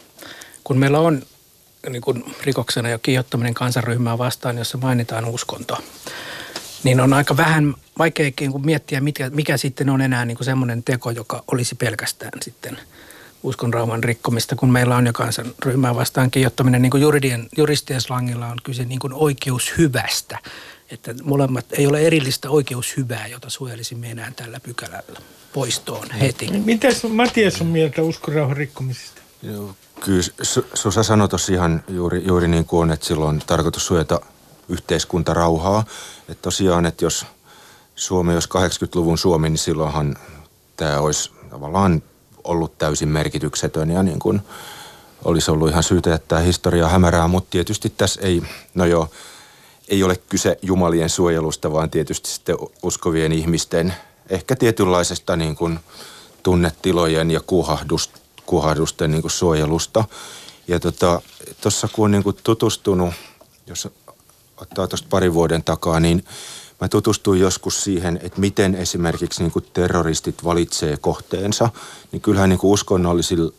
[0.64, 1.22] kun meillä on
[1.90, 5.78] niin kuin rikoksena jo kiihottaminen kansanryhmää vastaan, jossa mainitaan uskonto,
[6.84, 10.44] niin on aika vähän vaikea niin kuin miettiä, mikä, mikä sitten on enää niin kuin
[10.44, 12.78] semmoinen teko, joka olisi pelkästään sitten
[13.42, 18.58] uskonrauhan rikkomista, kun meillä on jo kansanryhmää vastaan kiihottaminen, niin kuin juridien, juristien slangilla on
[18.62, 20.38] kyse niin kuin oikeushyvästä,
[20.90, 25.20] että molemmat ei ole erillistä oikeushyvää, jota suojelisimme enää tällä pykälällä
[25.52, 26.50] poistoon heti.
[26.64, 29.22] Mitäs Matias on mieltä uskonrauhan rikkomisesta?
[29.42, 29.74] Joo,
[30.04, 33.86] Kyllä Su- Susa sanoi tuossa ihan juuri, juuri niin kuin on, että silloin on tarkoitus
[33.86, 34.20] suojata
[34.68, 35.84] yhteiskuntarauhaa.
[36.28, 37.26] Että tosiaan, että jos
[37.94, 40.16] Suomi olisi 80-luvun Suomi, niin silloinhan
[40.76, 42.02] tämä olisi tavallaan
[42.44, 44.40] ollut täysin merkityksetön ja niin kuin
[45.24, 48.42] olisi ollut ihan syytä jättää historiaa hämärää, mutta tietysti tässä ei,
[48.74, 49.08] no joo,
[49.88, 53.94] ei ole kyse jumalien suojelusta, vaan tietysti sitten uskovien ihmisten
[54.30, 55.78] ehkä tietynlaisesta niin kuin
[56.42, 58.10] tunnetilojen ja kuhahdus,
[58.46, 60.04] kuhahdusten niin kuin suojelusta.
[60.68, 61.20] Ja tuossa
[61.60, 63.14] tota, kun on niin kuin tutustunut,
[63.66, 63.88] jos
[64.56, 66.24] ottaa tuosta parin vuoden takaa, niin
[66.82, 71.68] mä tutustuin joskus siihen, että miten esimerkiksi niin kuin terroristit valitsee kohteensa.
[72.12, 73.52] Niin kyllähän niin kuin uskonnollisilla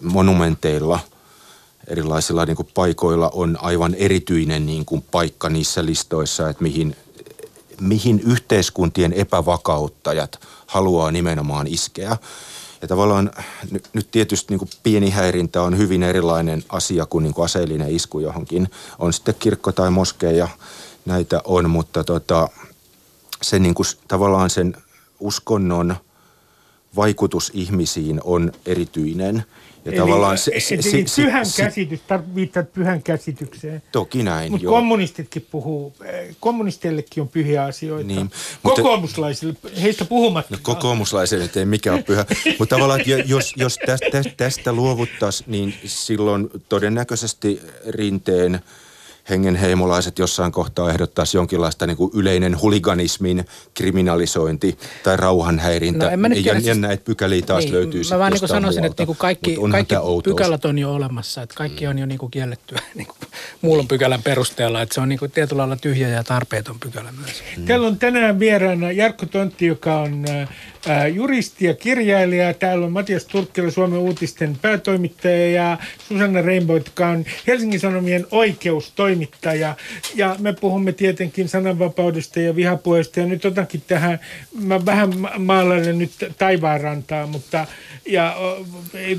[0.00, 1.00] monumenteilla–
[1.88, 6.96] erilaisilla niin kuin paikoilla on aivan erityinen niin kuin paikka niissä listoissa, että mihin,
[7.80, 12.16] mihin yhteiskuntien epävakauttajat haluaa nimenomaan iskeä.
[12.82, 13.30] Ja tavallaan
[13.70, 18.20] nyt, nyt tietysti niin pieni häirintä on hyvin erilainen asia kuin, niin kuin aseellinen isku
[18.20, 18.70] johonkin.
[18.98, 20.48] On sitten kirkko tai moskeja,
[21.08, 22.48] näitä on, mutta tota,
[23.42, 24.76] se niin kuin, tavallaan sen
[25.20, 25.96] uskonnon
[26.96, 29.44] vaikutus ihmisiin on erityinen.
[29.84, 32.00] Ja Eli, tavallaan se, se, se, se, pyhän se, käsitys,
[32.34, 33.82] viittaat pyhän käsitykseen.
[33.92, 38.06] Toki näin, Mutta kommunistitkin puhuu, eh, kommunisteillekin on pyhiä asioita.
[38.06, 38.30] Niin,
[38.62, 40.54] Kokoomuslaisille, heistä puhumatta.
[40.54, 42.26] No kokoomuslaisille ei mikään ole pyhä.
[42.58, 48.60] mutta tavallaan, jos, jos tästä, tästä luovuttaisiin, niin silloin todennäköisesti rinteen–
[49.30, 56.04] hengenheimolaiset jossain kohtaa ehdottaisi jonkinlaista niin kuin yleinen huliganismin kriminalisointi tai rauhanhäirintä.
[56.04, 58.80] No, en mä nyt ja, ja näitä pykäliä taas niin, löytyy Mä vaan niin sanoisin,
[58.80, 59.02] muualta.
[59.02, 62.78] että niin kaikki, kaikki pykälät on jo olemassa, että kaikki on jo niin kuin kiellettyä
[62.94, 63.16] niin kuin
[63.62, 67.42] muulon pykälän perusteella, että se on niin kuin tietyllä lailla tyhjä ja tarpeeton pykälä myös.
[67.56, 67.66] Mm.
[67.66, 70.48] Täällä on tänään vieraana Jarkko Tontti, joka on äh,
[71.14, 72.54] juristi ja kirjailija.
[72.54, 75.78] Täällä on Matias Turkkila, Suomen uutisten päätoimittaja ja
[76.08, 79.74] Susanna Rainbow, joka on Helsingin Sanomien oikeustoimittaja.
[80.14, 83.20] Ja me puhumme tietenkin sananvapaudesta ja vihapuheesta.
[83.20, 84.20] Ja nyt otankin tähän,
[84.60, 87.66] mä vähän maalailen nyt taivaanrantaa, mutta
[88.06, 88.36] ja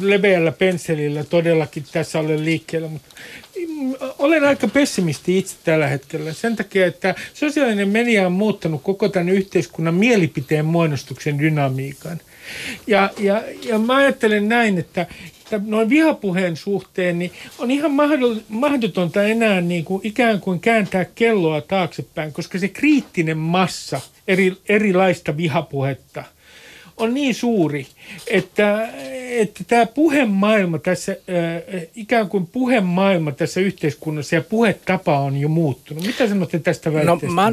[0.01, 2.87] leveällä pensselillä todellakin tässä olen liikkeellä.
[2.87, 3.09] Mutta
[4.19, 9.29] olen aika pessimisti itse tällä hetkellä sen takia, että sosiaalinen media on muuttanut koko tämän
[9.29, 12.19] yhteiskunnan mielipiteen muodostuksen dynamiikan.
[12.87, 15.01] Ja, ja, ja mä ajattelen näin, että,
[15.43, 17.91] että noin vihapuheen suhteen niin on ihan
[18.49, 25.37] mahdotonta enää niin kuin ikään kuin kääntää kelloa taaksepäin, koska se kriittinen massa eri, erilaista
[25.37, 26.23] vihapuhetta–
[26.99, 27.87] on niin suuri,
[28.27, 28.89] että,
[29.29, 31.15] että tämä puhemaailma tässä,
[31.95, 36.05] ikään kuin puhemaailma tässä yhteiskunnassa ja puhetapa on jo muuttunut.
[36.05, 37.27] Mitä sanotte tästä väitteestä?
[37.27, 37.51] No, mä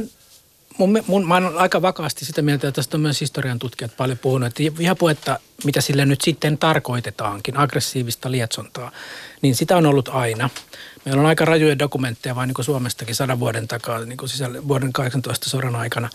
[0.78, 4.18] mun, mun, mä oon aika vakaasti sitä mieltä, että tästä on myös historian tutkijat paljon
[4.18, 8.92] puhunut, että vihapuhetta, mitä sille nyt sitten tarkoitetaankin, aggressiivista lietsontaa,
[9.42, 10.50] niin sitä on ollut aina.
[11.04, 14.92] Meillä on aika rajuja dokumentteja vain niin Suomestakin sadan vuoden takaa, niin kuin sisällä, vuoden
[14.92, 16.10] 18 sodan aikana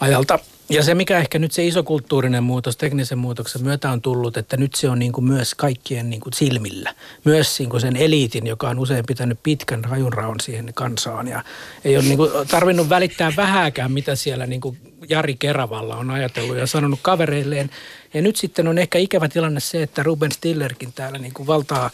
[0.00, 0.38] ajalta.
[0.70, 4.56] Ja se, mikä ehkä nyt se iso kulttuurinen muutos teknisen muutoksen myötä on tullut, että
[4.56, 6.94] nyt se on niin kuin myös kaikkien niin kuin silmillä.
[7.24, 11.28] Myös niin kuin sen eliitin, joka on usein pitänyt pitkän rajun raun siihen kansaan.
[11.28, 11.44] Ja
[11.84, 16.56] ei ole niin kuin tarvinnut välittää vähääkään, mitä siellä niin kuin Jari Keravalla on ajatellut
[16.56, 17.70] ja sanonut kavereilleen.
[18.14, 21.90] Ja nyt sitten on ehkä ikävä tilanne se, että Ruben Stillerkin täällä niin kuin valtaa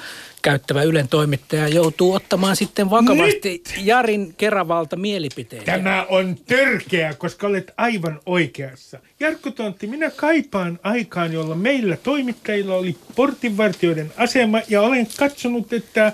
[0.46, 3.74] käyttävä Ylen toimittaja joutuu ottamaan sitten vakavasti Nyt.
[3.78, 5.64] Jarin Keravalta mielipiteitä.
[5.64, 8.98] Tämä on törkeä, koska olet aivan oikeassa.
[9.20, 16.12] Jarkko Tontti, minä kaipaan aikaan, jolloin meillä toimittajilla oli portinvartijoiden asema ja olen katsonut, että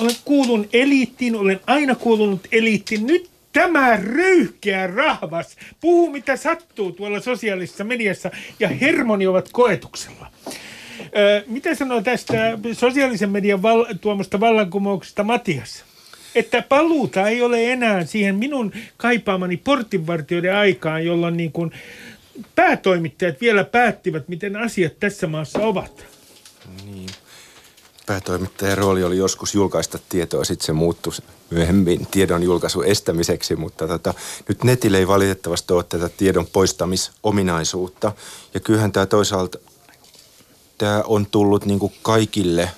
[0.00, 3.06] olen kuulun eliittiin, olen aina kuulunut eliittiin.
[3.06, 8.30] Nyt Tämä röyhkeä rahvas puhuu mitä sattuu tuolla sosiaalisessa mediassa
[8.60, 10.30] ja hermoni ovat koetuksella.
[11.46, 15.84] Mitä sanoo tästä sosiaalisen median val- tuomasta vallankumouksesta Matias?
[16.34, 21.72] Että paluuta ei ole enää siihen minun kaipaamani portinvartijoiden aikaan, jolloin niin kuin
[22.54, 26.06] päätoimittajat vielä päättivät, miten asiat tässä maassa ovat.
[26.84, 27.08] Niin
[28.06, 31.12] päätoimittajan rooli oli joskus julkaista tietoa, sitten se muuttui
[31.50, 34.14] myöhemmin tiedon julkaisu estämiseksi, mutta tota,
[34.48, 38.12] nyt netille ei valitettavasti ole tätä tiedon poistamisominaisuutta.
[38.54, 39.58] Ja kyllähän tämä toisaalta
[40.82, 42.70] tämä on tullut niin kuin kaikille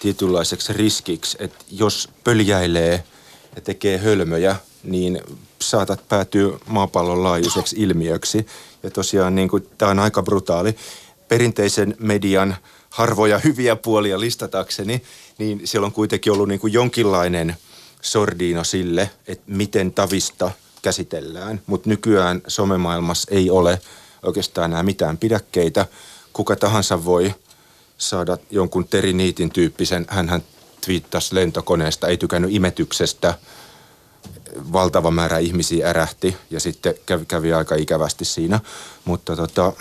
[0.00, 3.04] tietynlaiseksi riskiksi, että jos pöljäilee
[3.56, 5.20] ja tekee hölmöjä, niin
[5.62, 8.46] saatat päätyä maapallon laajuiseksi ilmiöksi.
[8.82, 10.76] Ja tosiaan niin kuin, tämä on aika brutaali.
[11.28, 12.56] Perinteisen median–
[12.90, 15.02] harvoja hyviä puolia listatakseni,
[15.38, 17.56] niin siellä on kuitenkin ollut niin kuin jonkinlainen
[18.02, 20.50] sordiino sille, että miten tavista
[20.82, 21.60] käsitellään.
[21.66, 23.80] Mutta nykyään somemaailmassa ei ole
[24.22, 25.86] oikeastaan enää mitään pidäkkeitä.
[26.32, 27.34] Kuka tahansa voi
[27.98, 30.42] saada jonkun teriniitin tyyppisen, hän
[30.84, 33.34] twiittasi lentokoneesta, ei tykännyt imetyksestä,
[34.72, 38.60] valtava määrä ihmisiä ärähti ja sitten kävi, kävi aika ikävästi siinä.
[39.04, 39.72] Mutta tota,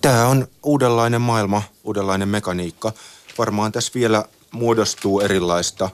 [0.00, 2.92] Tämä on uudenlainen maailma, uudenlainen mekaniikka.
[3.38, 5.90] Varmaan tässä vielä muodostuu erilaista,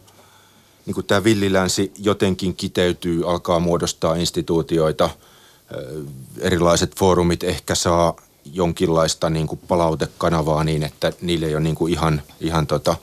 [0.86, 5.10] niin kuin tämä villilänsi jotenkin kiteytyy, alkaa muodostaa instituutioita,
[6.38, 11.92] erilaiset foorumit ehkä saa jonkinlaista niin kuin palautekanavaa niin, että niille ei ole niin kuin
[11.92, 12.96] ihan, ihan tota,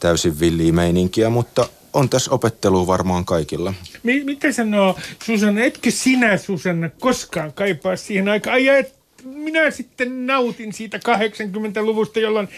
[0.00, 3.74] täysin villiä meininkiä, mutta on tässä opettelu varmaan kaikilla.
[4.02, 8.54] Mitä sanoo Susanna, etkö sinä Susanna koskaan kaipaa siihen aikaan?
[8.54, 8.94] Ai, et
[9.24, 12.48] minä sitten nautin siitä 80-luvusta, jolloin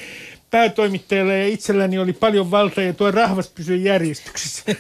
[0.51, 4.63] päätoimittajalla ja itselläni oli paljon valtaa ja tuo rahvas pysyi järjestyksessä.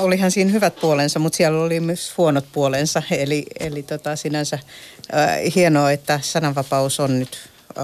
[0.00, 3.02] Olihan siinä hyvät puolensa, mutta siellä oli myös huonot puolensa.
[3.10, 4.58] Eli, eli tota, sinänsä
[5.14, 7.38] äh, hienoa, että sananvapaus on nyt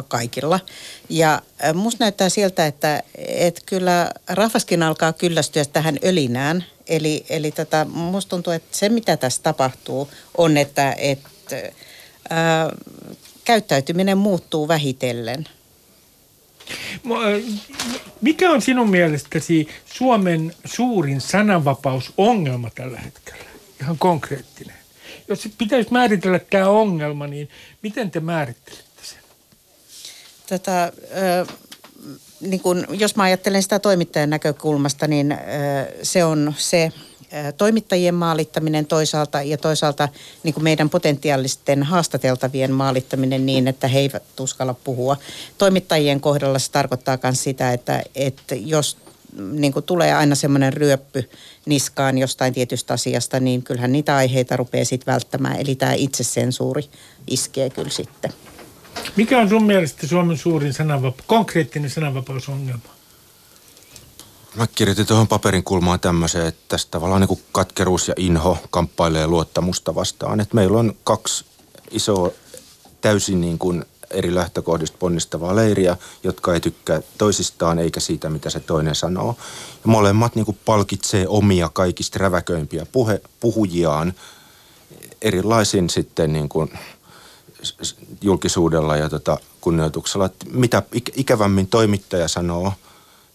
[0.09, 0.61] kaikilla.
[1.09, 1.43] Ja
[1.75, 6.65] musta näyttää siltä, että, että kyllä rahvaskin alkaa kyllästyä tähän ölinään.
[6.87, 11.57] Eli, eli tota, musta tuntuu, että se mitä tässä tapahtuu on, että, että
[12.31, 12.71] ää,
[13.45, 15.47] käyttäytyminen muuttuu vähitellen.
[18.21, 23.45] Mikä on sinun mielestäsi Suomen suurin sananvapausongelma tällä hetkellä?
[23.81, 24.77] Ihan konkreettinen.
[25.29, 27.49] Jos pitäisi määritellä tämä ongelma, niin
[27.83, 29.19] miten te määrittelette sen?
[30.47, 30.93] Tätä,
[32.41, 35.37] niin kun, jos mä ajattelen sitä toimittajan näkökulmasta, niin
[36.03, 36.93] se on se
[37.57, 40.09] toimittajien maalittaminen toisaalta ja toisaalta
[40.43, 45.17] niin kuin meidän potentiaalisten haastateltavien maalittaminen niin, että he eivät uskalla puhua.
[45.59, 48.97] Toimittajien kohdalla se tarkoittaa myös sitä, että, että jos
[49.53, 51.31] niin kuin tulee aina semmoinen ryöppy
[51.67, 55.57] niskaan jostain tietystä asiasta, niin kyllähän niitä aiheita rupeaa sitten välttämään.
[55.61, 56.85] Eli tämä itsesensuuri
[57.27, 58.33] iskee kyllä sitten.
[59.17, 63.00] Mikä on sun mielestä Suomen suurin sananvapa- konkreettinen sananvapausongelma?
[64.55, 69.95] Mä kirjoitin tuohon paperin kulmaan tämmöiseen, että tästä tavallaan niin katkeruus ja inho kamppailee luottamusta
[69.95, 70.41] vastaan.
[70.41, 71.45] Että meillä on kaksi
[71.91, 72.31] isoa
[73.01, 78.61] täysin niin kuin eri lähtökohdista ponnistavaa leiriä, jotka ei tykkää toisistaan eikä siitä, mitä se
[78.61, 79.37] toinen sanoo.
[79.73, 84.15] Ja molemmat niin kuin palkitsee omia kaikista räväköimpiä puhe, puhujiaan
[85.23, 86.79] erilaisin sitten niin kuin
[88.21, 90.27] julkisuudella ja tota kunnioituksella.
[90.27, 90.83] Että mitä
[91.17, 92.73] ikävämmin toimittaja sanoo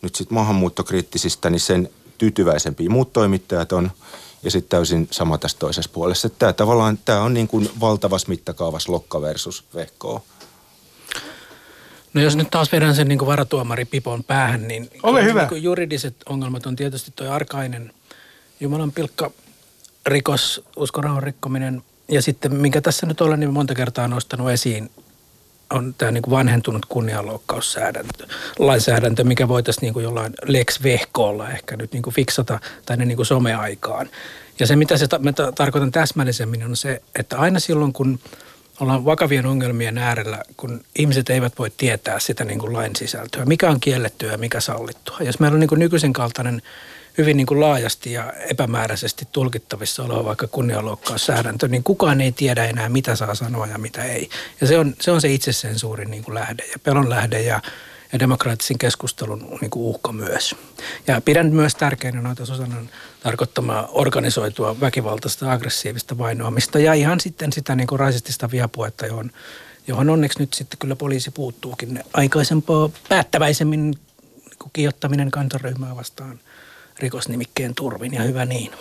[0.06, 3.91] nyt sitten maahanmuuttokriittisistä, niin sen tyytyväisempiä muut toimittajat on
[4.43, 6.30] ja sitten täysin sama tässä toisessa puolessa.
[6.30, 10.24] Tämä tavallaan tämä on niin kuin valtavas mittakaavas lokka versus vehkoo.
[12.14, 15.47] No jos nyt taas vedän sen niin kuin varatuomari Pipon päähän, niin Ole hyvä.
[15.51, 17.93] Niin juridiset ongelmat on tietysti tuo arkainen
[18.60, 19.32] Jumalan pilkka
[20.06, 24.91] rikos, uskonrauhan rikkominen ja sitten minkä tässä nyt olen niin monta kertaa nostanut esiin,
[25.70, 28.28] on tämä niin vanhentunut kunnianloukkaussäädäntö,
[28.59, 33.16] lainsäädäntö, mikä voitaisiin niin kuin jollain Lex Vehkoolla ehkä nyt niin kuin fiksata tänne niin
[33.16, 34.09] kuin someaikaan.
[34.59, 38.20] Ja se, mitä se ta- mä ta- tarkoitan täsmällisemmin, on se, että aina silloin, kun
[38.80, 43.70] ollaan vakavien ongelmien äärellä, kun ihmiset eivät voi tietää sitä niin kuin lain sisältöä, mikä
[43.70, 45.18] on kiellettyä ja mikä sallittua.
[45.20, 46.61] Jos meillä on niin kuin nykyisen kaltainen
[47.18, 52.89] hyvin niin kuin laajasti ja epämääräisesti tulkittavissa oleva vaikka kunnianloukkaussäädäntö, niin kukaan ei tiedä enää,
[52.89, 54.30] mitä saa sanoa ja mitä ei.
[54.61, 57.61] Ja se on se, on se itsesensuurin niin kuin lähde ja pelon lähde ja,
[58.13, 60.55] ja demokraattisen keskustelun niin kuin uhka myös.
[61.07, 62.89] Ja pidän myös tärkeänä noita Susannan
[63.24, 69.32] tarkoittamaa organisoitua väkivaltaista aggressiivista vainoamista ja ihan sitten sitä niin kuin rasistista vihapuetta, johon,
[69.88, 73.99] johon onneksi nyt sitten kyllä poliisi puuttuukin aikaisempaa päättäväisemmin niin
[74.59, 76.39] kuin kiihottaminen kansanryhmää vastaan
[76.99, 78.71] rikosnimikkeen turvin ja hyvä niin.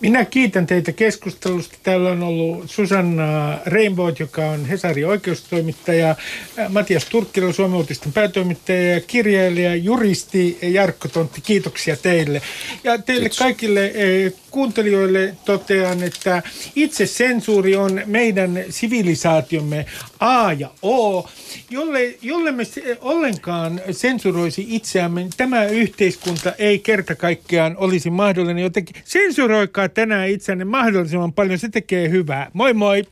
[0.00, 1.76] Minä kiitän teitä keskustelusta.
[1.82, 6.16] Täällä on ollut Susanna Rainbow, joka on Hesari oikeustoimittaja,
[6.68, 11.40] Matias Turkkila, Suomen uutisten päätoimittaja ja kirjailija, juristi Jarkko Tontti.
[11.40, 12.42] Kiitoksia teille.
[12.84, 13.38] Ja teille Kiitos.
[13.38, 16.42] kaikille eh, kuuntelijoille totean, että
[16.76, 19.86] itse sensuuri on meidän sivilisaatiomme
[20.20, 21.28] A ja O.
[21.70, 22.62] Jolle, jolle me
[23.00, 28.62] ollenkaan sensuroisi itseämme, tämä yhteiskunta ei kerta kaikkiaan olisi mahdollinen.
[28.62, 32.50] Jotenkin sensuroikaa tänään itseänne mahdollisimman paljon, se tekee hyvää.
[32.52, 33.04] Moi moi!